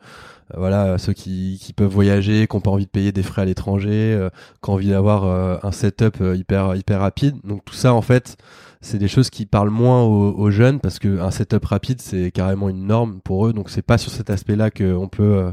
[0.55, 3.45] voilà, ceux qui, qui peuvent voyager, qui n'ont pas envie de payer des frais à
[3.45, 4.27] l'étranger,
[4.61, 5.25] qui ont envie d'avoir
[5.65, 7.35] un setup hyper hyper rapide.
[7.43, 8.37] Donc tout ça, en fait,
[8.85, 12.85] c'est des choses qui parlent moins aux, jeunes parce qu'un setup rapide c'est carrément une
[12.85, 15.51] norme pour eux donc c'est pas sur cet aspect là qu'on peut euh,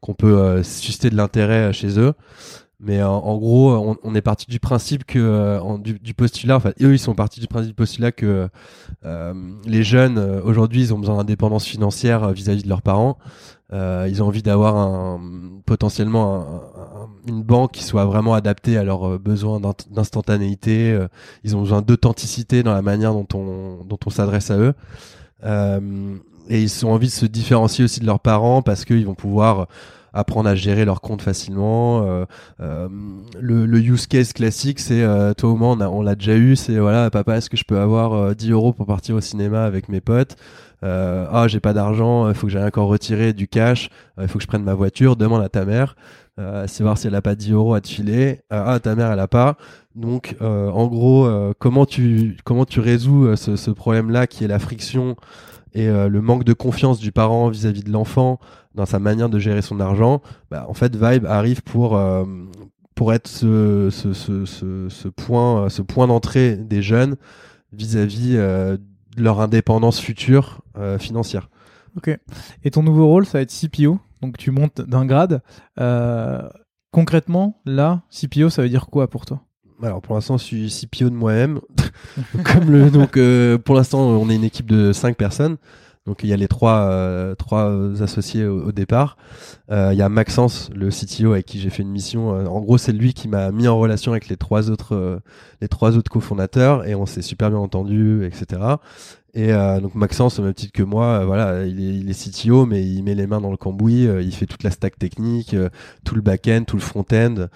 [0.00, 2.12] qu'on peut euh, susciter de l'intérêt euh, chez eux
[2.82, 7.14] mais en gros on, est parti du principe que du, postulat enfin eux ils sont
[7.14, 8.48] partis du principe du postulat que
[9.64, 13.18] les jeunes aujourd'hui ils ont besoin d'indépendance financière vis-à-vis de leurs parents
[13.72, 15.20] ils ont envie d'avoir un
[15.64, 19.60] potentiellement un, une banque qui soit vraiment adaptée à leurs euh, besoins
[19.90, 20.92] d'instantanéité.
[20.92, 21.08] Euh,
[21.44, 24.74] ils ont besoin d'authenticité dans la manière dont on, dont on s'adresse à eux.
[25.44, 26.16] Euh,
[26.48, 29.68] et ils ont envie de se différencier aussi de leurs parents parce qu'ils vont pouvoir
[30.12, 32.02] apprendre à gérer leur compte facilement.
[32.04, 32.24] Euh,
[32.60, 32.88] euh,
[33.40, 37.10] le, use case classique, c'est euh, toi au moins on, l'a déjà eu, c'est voilà
[37.10, 40.36] papa est-ce que je peux avoir 10 euros pour partir au cinéma avec mes potes?
[40.84, 43.88] Ah j'ai pas d'argent, il faut que j'aille encore retirer du cash,
[44.20, 45.94] il faut que je prenne ma voiture, demande à ta mère.
[46.66, 48.40] C'est voir si elle a pas 10 euros à te filer.
[48.50, 49.56] Ah, ta mère, elle a pas.
[49.94, 51.28] Donc, en gros,
[51.60, 55.14] comment tu comment tu résous ce, ce problème-là qui est la friction
[55.72, 58.40] et le manque de confiance du parent vis-à-vis de l'enfant
[58.74, 62.00] dans sa manière de gérer son argent bah, En fait, Vibe arrive pour
[62.94, 64.44] pour être ce, ce, ce,
[64.88, 67.16] ce, point ce point d'entrée des jeunes
[67.72, 68.78] vis-à-vis de
[69.16, 70.62] leur indépendance future
[70.98, 71.48] financière.
[71.96, 72.16] Ok.
[72.64, 75.42] Et ton nouveau rôle, ça va être CPO donc tu montes d'un grade.
[75.80, 76.48] Euh,
[76.92, 79.42] concrètement, là, CPO, ça veut dire quoi pour toi?
[79.82, 81.60] Alors pour l'instant, je suis CPO de moi-même.
[82.44, 85.56] Comme le donc euh, pour l'instant, on est une équipe de 5 personnes.
[86.06, 89.16] Donc il y a les trois euh, trois associés au, départ.
[89.70, 92.30] il y a Maxence, le CTO avec qui j'ai fait une mission.
[92.30, 95.20] en gros, c'est lui qui m'a mis en relation avec les trois autres
[95.60, 98.78] les trois autres cofondateurs et on s'est super bien entendu, etc.
[99.34, 102.30] Et euh, donc Maxence, au même titre que moi, euh, voilà, il est, il est
[102.30, 104.98] CTO, mais il met les mains dans le cambouis, euh, il fait toute la stack
[104.98, 105.56] technique,
[106.04, 107.46] tout le back-end, tout le front-end.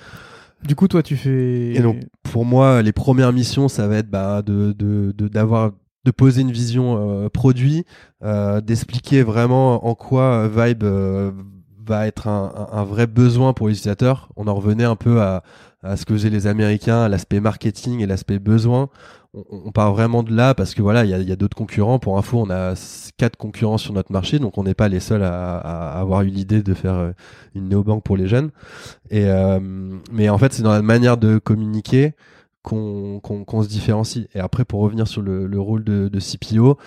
[0.64, 1.74] Du coup, toi, tu fais.
[1.74, 4.72] Et donc, pour moi, les premières missions, ça va être bah, de
[5.12, 5.76] d'avoir de,
[6.07, 7.84] de, poser une vision produit,
[8.23, 10.85] d'expliquer vraiment en quoi Vibe
[11.87, 14.31] va être un, un, vrai besoin pour les utilisateurs.
[14.37, 15.43] On en revenait un peu à,
[15.83, 18.89] à ce que faisaient les Américains, l'aspect marketing et l'aspect besoin
[19.51, 21.99] on, part vraiment de là parce que voilà, il y a, d'autres concurrents.
[21.99, 22.75] Pour info, on a
[23.17, 25.59] quatre concurrents sur notre marché, donc on n'est pas les seuls à,
[25.99, 27.12] avoir eu l'idée de faire euh,
[27.55, 28.51] une néobanque pour les jeunes.
[29.11, 29.61] Et euh,
[30.12, 32.14] mais en fait, c'est dans la manière de communiquer
[32.62, 34.27] qu'on se différencie.
[34.35, 36.79] Et après, pour revenir sur le, rôle de, CPO,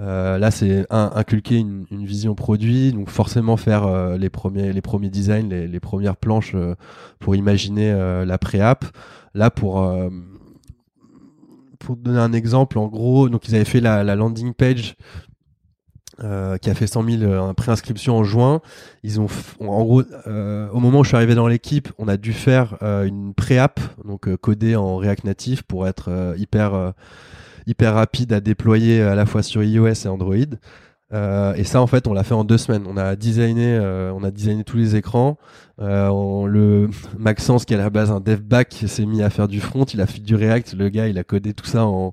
[0.00, 5.48] euh, là, c'est inculquer une, vision produit, donc forcément faire les premiers les premiers designs,
[5.48, 6.54] les, premières planches
[7.18, 7.92] pour imaginer
[8.24, 8.84] la pré-app.
[9.34, 9.82] Là, pour
[11.78, 14.96] pour donner un exemple, en gros, donc ils avaient fait la, landing page
[16.22, 18.60] euh, qui a fait 100 000 euh, préinscriptions en juin.
[19.04, 19.28] Ils ont,
[19.60, 22.76] en gros, euh, au moment où je suis arrivé dans l'équipe, on a dû faire
[22.82, 26.94] une pré-app, donc codée en React Native pour être hyper
[27.68, 30.36] hyper rapide à déployer à la fois sur iOS et Android.
[31.12, 32.84] Euh, et ça, en fait, on l'a fait en deux semaines.
[32.86, 35.38] On a designé, euh, on a designé tous les écrans.
[35.80, 36.88] Euh, le
[37.18, 39.84] Maxence, qui est à la base un dev back, s'est mis à faire du front.
[39.84, 40.74] Il a fait du React.
[40.74, 42.12] Le gars, il a codé tout ça en,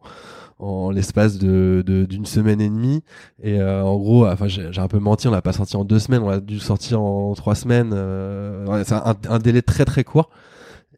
[0.59, 3.03] en l'espace de d'une semaine et demie.
[3.41, 5.99] Et euh, en gros, enfin, j'ai un peu menti, on l'a pas sorti en deux
[5.99, 7.91] semaines, on a dû sortir en trois semaines.
[8.85, 10.29] C'est un, un, délai très très court.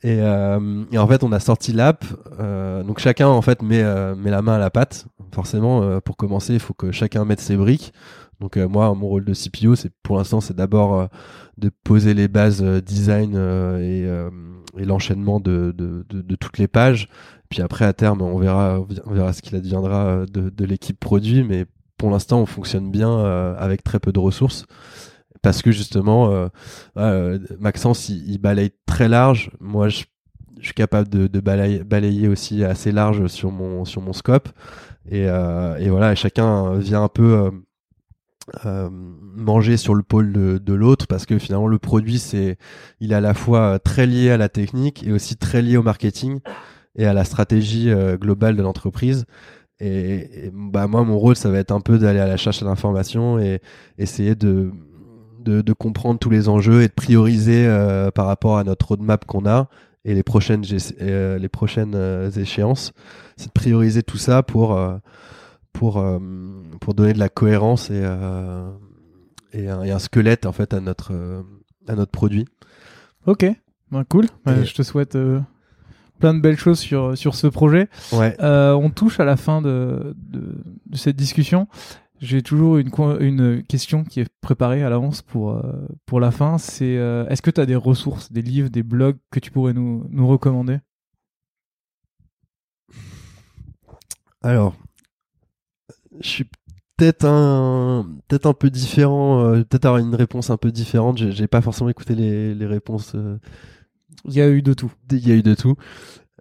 [0.03, 2.05] Et, euh, et en fait, on a sorti l'app.
[2.85, 3.83] donc chacun en fait met
[4.15, 5.07] met la main à la pâte.
[5.33, 7.93] Forcément, pour commencer, il faut que chacun mette ses briques.
[8.39, 11.09] Donc moi, mon rôle de CPO, c'est pour l'instant, c'est d'abord
[11.57, 13.35] de poser les bases design
[13.79, 14.07] et,
[14.77, 17.09] et l'enchaînement de, de, de, toutes les pages.
[17.49, 20.99] Puis après, à terme, on verra, on verra ce qu'il adviendra euh, de, de l'équipe
[20.99, 21.43] produit.
[21.43, 21.65] Mais
[21.97, 24.65] pour l'instant, on fonctionne bien euh, avec très peu de ressources.
[25.41, 26.49] Parce que justement,
[26.97, 29.51] euh, Maxence, il, balaye très large.
[29.59, 30.03] Moi, je,
[30.61, 34.49] suis capable de, balayer, aussi assez large sur mon, sur mon scope.
[35.09, 37.51] Et, et voilà, chacun vient un peu
[38.65, 42.57] euh, manger sur le pôle de, l'autre parce que finalement le produit c'est
[43.01, 45.83] il est à la fois très lié à la technique et aussi très lié au
[45.83, 46.39] marketing
[46.95, 49.25] et à la stratégie euh, globale de l'entreprise.
[49.79, 53.37] Et, bah moi, mon rôle, ça va être un peu d'aller à la cherche d'informations
[53.37, 53.61] et
[53.99, 54.71] essayer de,
[55.47, 59.25] de, de, comprendre tous les enjeux et de prioriser euh, par rapport à notre roadmap
[59.25, 59.69] qu'on a
[60.05, 60.63] et les prochaines,
[61.01, 61.95] euh, les prochaines
[62.37, 62.93] échéances.
[63.35, 64.79] C'est de prioriser tout ça pour,
[65.73, 66.03] pour,
[66.79, 67.99] pour donner de la cohérence et,
[69.53, 71.13] et, un, et, un, squelette en fait à notre,
[71.87, 72.45] à notre produit.
[73.25, 73.45] Ok,
[73.91, 74.27] ben, cool.
[74.45, 75.17] je te souhaite
[76.19, 77.87] plein de belles choses sur, sur ce projet.
[78.11, 78.35] Ouais.
[78.41, 81.67] Euh, on touche à la fin de, de, de cette discussion.
[82.19, 82.89] J'ai toujours une,
[83.19, 86.57] une question qui est préparée à l'avance pour, euh, pour la fin.
[86.57, 89.73] C'est euh, est-ce que tu as des ressources, des livres, des blogs que tu pourrais
[89.73, 90.79] nous, nous recommander?
[94.41, 94.75] Alors,
[96.19, 96.45] je suis
[96.95, 101.17] peut-être un peut-être un peu différent, euh, peut-être avoir une réponse un peu différente.
[101.17, 103.15] J'ai pas forcément écouté les, les réponses
[104.25, 104.91] il y a eu de tout.
[105.11, 105.75] Il y a eu de tout.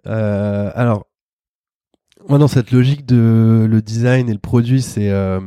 [0.05, 1.06] Alors,
[2.29, 5.39] moi, dans cette logique de le design et le produit, c'est euh,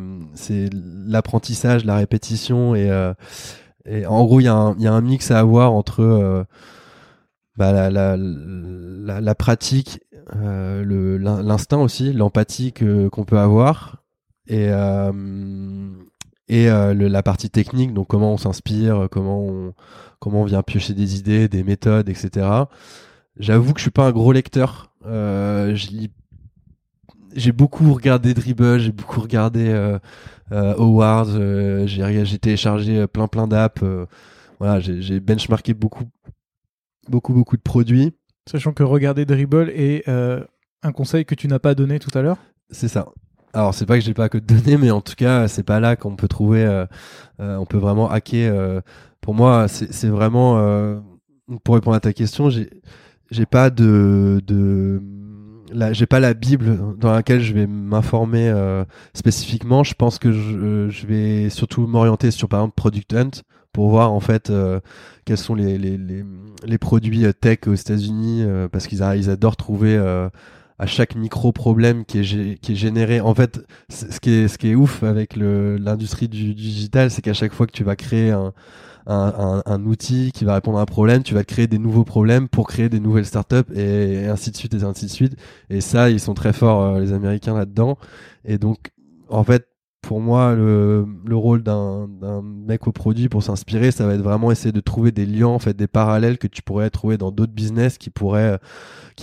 [1.07, 3.13] l'apprentissage, la répétition et, euh,
[3.85, 4.49] et en gros, il y, y
[4.87, 6.45] a un mix à avoir entre euh,
[7.57, 10.01] bah, la, la, la, la, pratique,
[10.33, 14.03] l'instinct aussi, l'empathie qu'on peut avoir
[14.47, 14.71] et
[16.49, 19.75] et la partie technique, donc comment on s'inspire, comment on
[20.21, 22.47] comment vient piocher des idées, des méthodes, etc.
[23.39, 24.93] J'avoue que je suis pas un gros lecteur.
[25.07, 25.75] Euh,
[27.35, 29.99] j'ai beaucoup regardé Dribble, j'ai beaucoup regardé euh,
[30.53, 33.83] euh, Howard, euh, j'ai téléchargé plein plein d'apps.
[34.59, 36.05] voilà, j'ai benchmarké beaucoup,
[37.09, 38.13] beaucoup beaucoup de produits.
[38.51, 42.39] Sachant que regarder Dribble est un conseil que tu n'as pas donné tout à l'heure.
[42.71, 43.07] C'est ça.
[43.53, 45.81] Alors c'est pas que j'ai pas que de données, mais en tout cas c'est pas
[45.81, 46.85] là qu'on peut trouver,
[47.39, 48.83] on peut vraiment hacker
[49.21, 50.99] pour moi, c'est vraiment euh,
[51.65, 52.71] pour répondre à ta question, j'ai
[53.31, 55.01] j'ai pas de de
[55.93, 59.85] j'ai pas la bible dans laquelle je vais m'informer euh, spécifiquement.
[59.85, 63.31] Je pense que je, je vais surtout m'orienter sur par exemple Product Hunt
[63.73, 64.81] pour voir en fait euh,
[65.25, 66.25] quels sont les, les, les,
[66.65, 69.97] les, produits tech aux États-Unis parce qu'ils ils adorent trouver
[70.81, 73.21] à chaque micro problème qui est, qui est généré.
[73.21, 73.61] En fait,
[73.91, 77.53] ce qui est, ce qui est ouf avec l'industrie du, du, digital, c'est qu'à chaque
[77.53, 78.53] fois que tu vas créer un,
[79.07, 82.69] un, outil qui va répondre à un problème, tu vas créer des nouveaux problèmes pour
[82.69, 85.37] créer des nouvelles startups et, ainsi de suite et ainsi de suite.
[85.69, 87.99] Et ça, ils sont très forts, euh, les Américains, là-dedans.
[88.45, 88.91] Et donc,
[89.29, 89.67] en fait,
[90.03, 92.09] pour moi, le, le rôle d'un
[92.43, 95.59] mec au produit pour s'inspirer, ça va être vraiment essayer de trouver des liens, en
[95.59, 98.59] des parallèles que tu pourrais trouver dans d'autres business qui pourraient,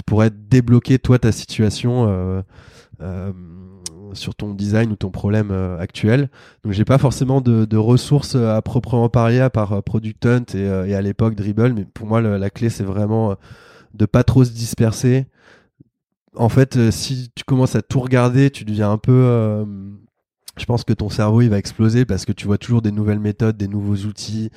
[0.06, 2.08] pourraient débloquer toi ta situation.
[2.08, 2.42] Euh,
[3.02, 3.32] euh,
[4.18, 6.30] sur ton design ou ton problème euh, actuel.
[6.64, 10.46] Donc j'ai pas forcément de, ressources euh, à proprement parler à part euh, Product Hunt
[10.56, 13.36] et, à l'époque Dribble, mais pour moi la clé c'est vraiment
[13.94, 15.28] de pas trop se disperser.
[16.36, 19.66] En fait, si tu commences à tout regarder, tu deviens un peu
[20.58, 23.20] je pense que ton cerveau il va exploser parce que tu vois toujours des nouvelles
[23.20, 24.50] méthodes, des nouveaux outils,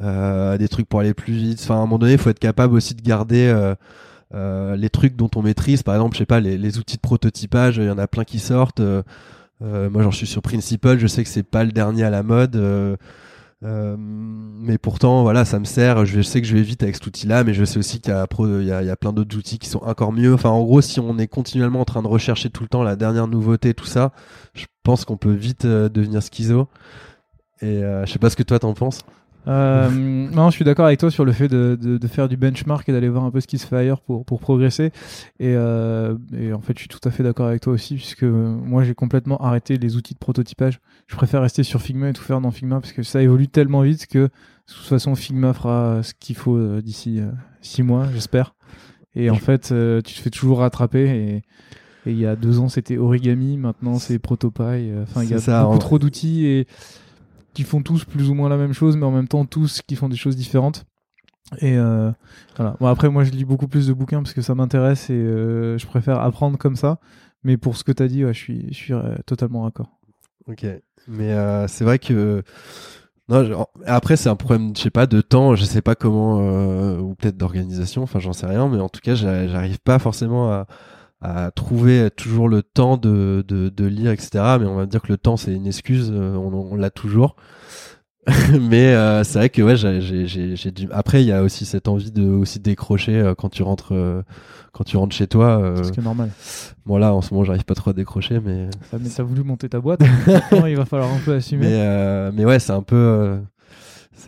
[0.00, 1.60] des trucs pour aller plus vite.
[1.62, 3.74] Enfin, à un moment donné, il faut être capable aussi de garder
[4.32, 7.84] les trucs dont on maîtrise, par exemple, je sais pas, les, outils de prototypage, il
[7.84, 8.80] y en a plein qui sortent.
[8.80, 9.02] Euh,
[9.62, 12.22] euh moi, j'en suis sur Principle, je sais que c'est pas le dernier à la
[12.22, 12.56] mode.
[12.56, 16.04] Euh, mais pourtant, voilà, ça me sert.
[16.04, 18.16] Je sais que je vais vite avec cet outil-là, mais je sais aussi qu'il y
[18.16, 20.34] a, plein d'autres outils qui sont encore mieux.
[20.34, 22.96] Enfin, en gros, si on est continuellement en train de rechercher tout le temps la
[22.96, 24.12] dernière nouveauté, tout ça,
[24.54, 26.68] je pense qu'on peut vite devenir schizo.
[27.60, 29.02] Et je sais pas ce que toi t'en penses.
[29.48, 29.90] Euh,
[30.32, 32.88] non, je suis d'accord avec toi sur le fait de, de, de faire du benchmark
[32.88, 34.86] et d'aller voir un peu ce qui se fait ailleurs pour, pour progresser.
[35.40, 38.22] Et, euh, et en fait, je suis tout à fait d'accord avec toi aussi, puisque
[38.24, 40.80] moi, j'ai complètement arrêté les outils de prototypage.
[41.08, 43.82] Je préfère rester sur Figma et tout faire dans Figma, parce que ça évolue tellement
[43.82, 44.30] vite que, de
[44.66, 47.26] toute façon, Figma fera ce qu'il faut euh, d'ici euh,
[47.60, 48.54] six mois, j'espère.
[49.14, 51.42] Et en fait, euh, tu te fais toujours rattraper et
[52.06, 53.58] Et il y a deux ans, c'était Origami.
[53.58, 54.62] Maintenant, c'est Protopie.
[54.62, 56.66] euh, Enfin, il y a ça, beaucoup en- trop d'outils et
[57.54, 59.96] qui font tous plus ou moins la même chose, mais en même temps tous qui
[59.96, 60.84] font des choses différentes.
[61.60, 62.10] Et euh,
[62.56, 62.76] voilà.
[62.80, 65.76] Bon, après, moi, je lis beaucoup plus de bouquins parce que ça m'intéresse et euh,
[65.76, 66.98] je préfère apprendre comme ça.
[67.44, 69.98] Mais pour ce que tu as dit, je suis, je suis euh, totalement d'accord.
[70.46, 70.64] Ok.
[71.08, 71.36] Mais
[71.68, 72.42] c'est vrai que.
[73.28, 76.38] Non, après, c'est un problème, je sais pas, de temps, je sais pas comment,
[76.98, 80.50] ou peut-être d'organisation, enfin, j'en sais rien, mais en tout cas, j'a- j'arrive pas forcément
[80.52, 80.66] à,
[81.22, 84.30] à trouver toujours le temps de, de, de lire, etc.
[84.60, 87.36] Mais on va dire que le temps, c'est une excuse, euh, on, on l'a toujours.
[88.60, 90.86] mais euh, c'est vrai que ouais, j'ai, j'ai, j'ai, j'ai du...
[90.92, 94.22] après, il y a aussi cette envie de aussi décrocher euh, quand tu rentres, euh,
[94.72, 95.74] quand tu rentres chez toi.
[95.78, 96.30] C'est ce qui est normal.
[96.86, 98.68] Bon, là, en ce moment, j'arrive pas trop à décrocher, mais.
[98.92, 100.02] Ça, mais t'as voulu monter ta boîte.
[100.52, 101.66] Il va falloir un peu assumer.
[101.66, 103.38] Mais, euh, mais ouais, c'est un peu.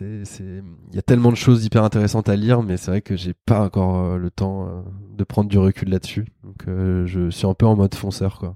[0.01, 3.33] Il y a tellement de choses hyper intéressantes à lire, mais c'est vrai que j'ai
[3.33, 4.81] pas encore euh, le temps euh,
[5.17, 6.25] de prendre du recul là-dessus.
[6.43, 8.55] Donc euh, je suis un peu en mode fonceur, quoi.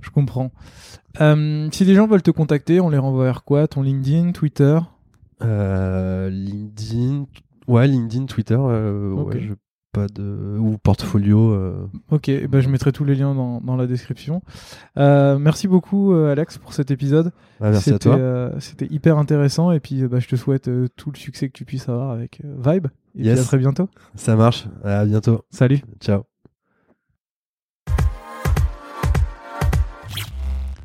[0.00, 0.52] Je comprends.
[1.20, 3.66] Euh, si des gens veulent te contacter, on les renvoie vers quoi?
[3.66, 4.78] Ton LinkedIn, Twitter?
[5.42, 7.26] Euh, LinkedIn,
[7.66, 9.34] ouais, LinkedIn, Twitter, euh, Ok.
[9.34, 9.54] ouais, je
[9.96, 11.52] pas de ou portfolio.
[11.52, 14.42] euh, Ok, eh ben, je mettrai tous les liens dans, dans la description.
[14.98, 17.32] Euh, merci beaucoup, euh, Alex, pour cet épisode.
[17.60, 18.16] ouais, merci à C'était, toi.
[18.18, 21.48] euh, C'était hyper intéressant et puis euh, bah, je te souhaite euh, tout le succès
[21.48, 22.86] que tu puisses avoir avec euh, Vibe.
[23.18, 23.34] Et Yes.
[23.34, 23.88] puis à très bientôt.
[24.14, 24.66] Ça marche.
[24.84, 25.40] À bientôt.
[25.50, 25.80] Salut.
[26.00, 26.22] Ciao.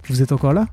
[0.07, 0.67] Vous êtes encore là?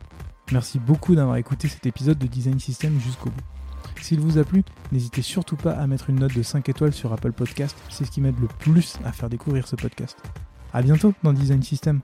[0.52, 3.57] Merci beaucoup d'avoir écouté cet épisode de Design System jusqu'au bout.
[4.00, 7.12] S'il vous a plu, n'hésitez surtout pas à mettre une note de 5 étoiles sur
[7.12, 10.16] Apple Podcast, c'est ce qui m'aide le plus à faire découvrir ce podcast.
[10.72, 12.00] À bientôt dans Design System.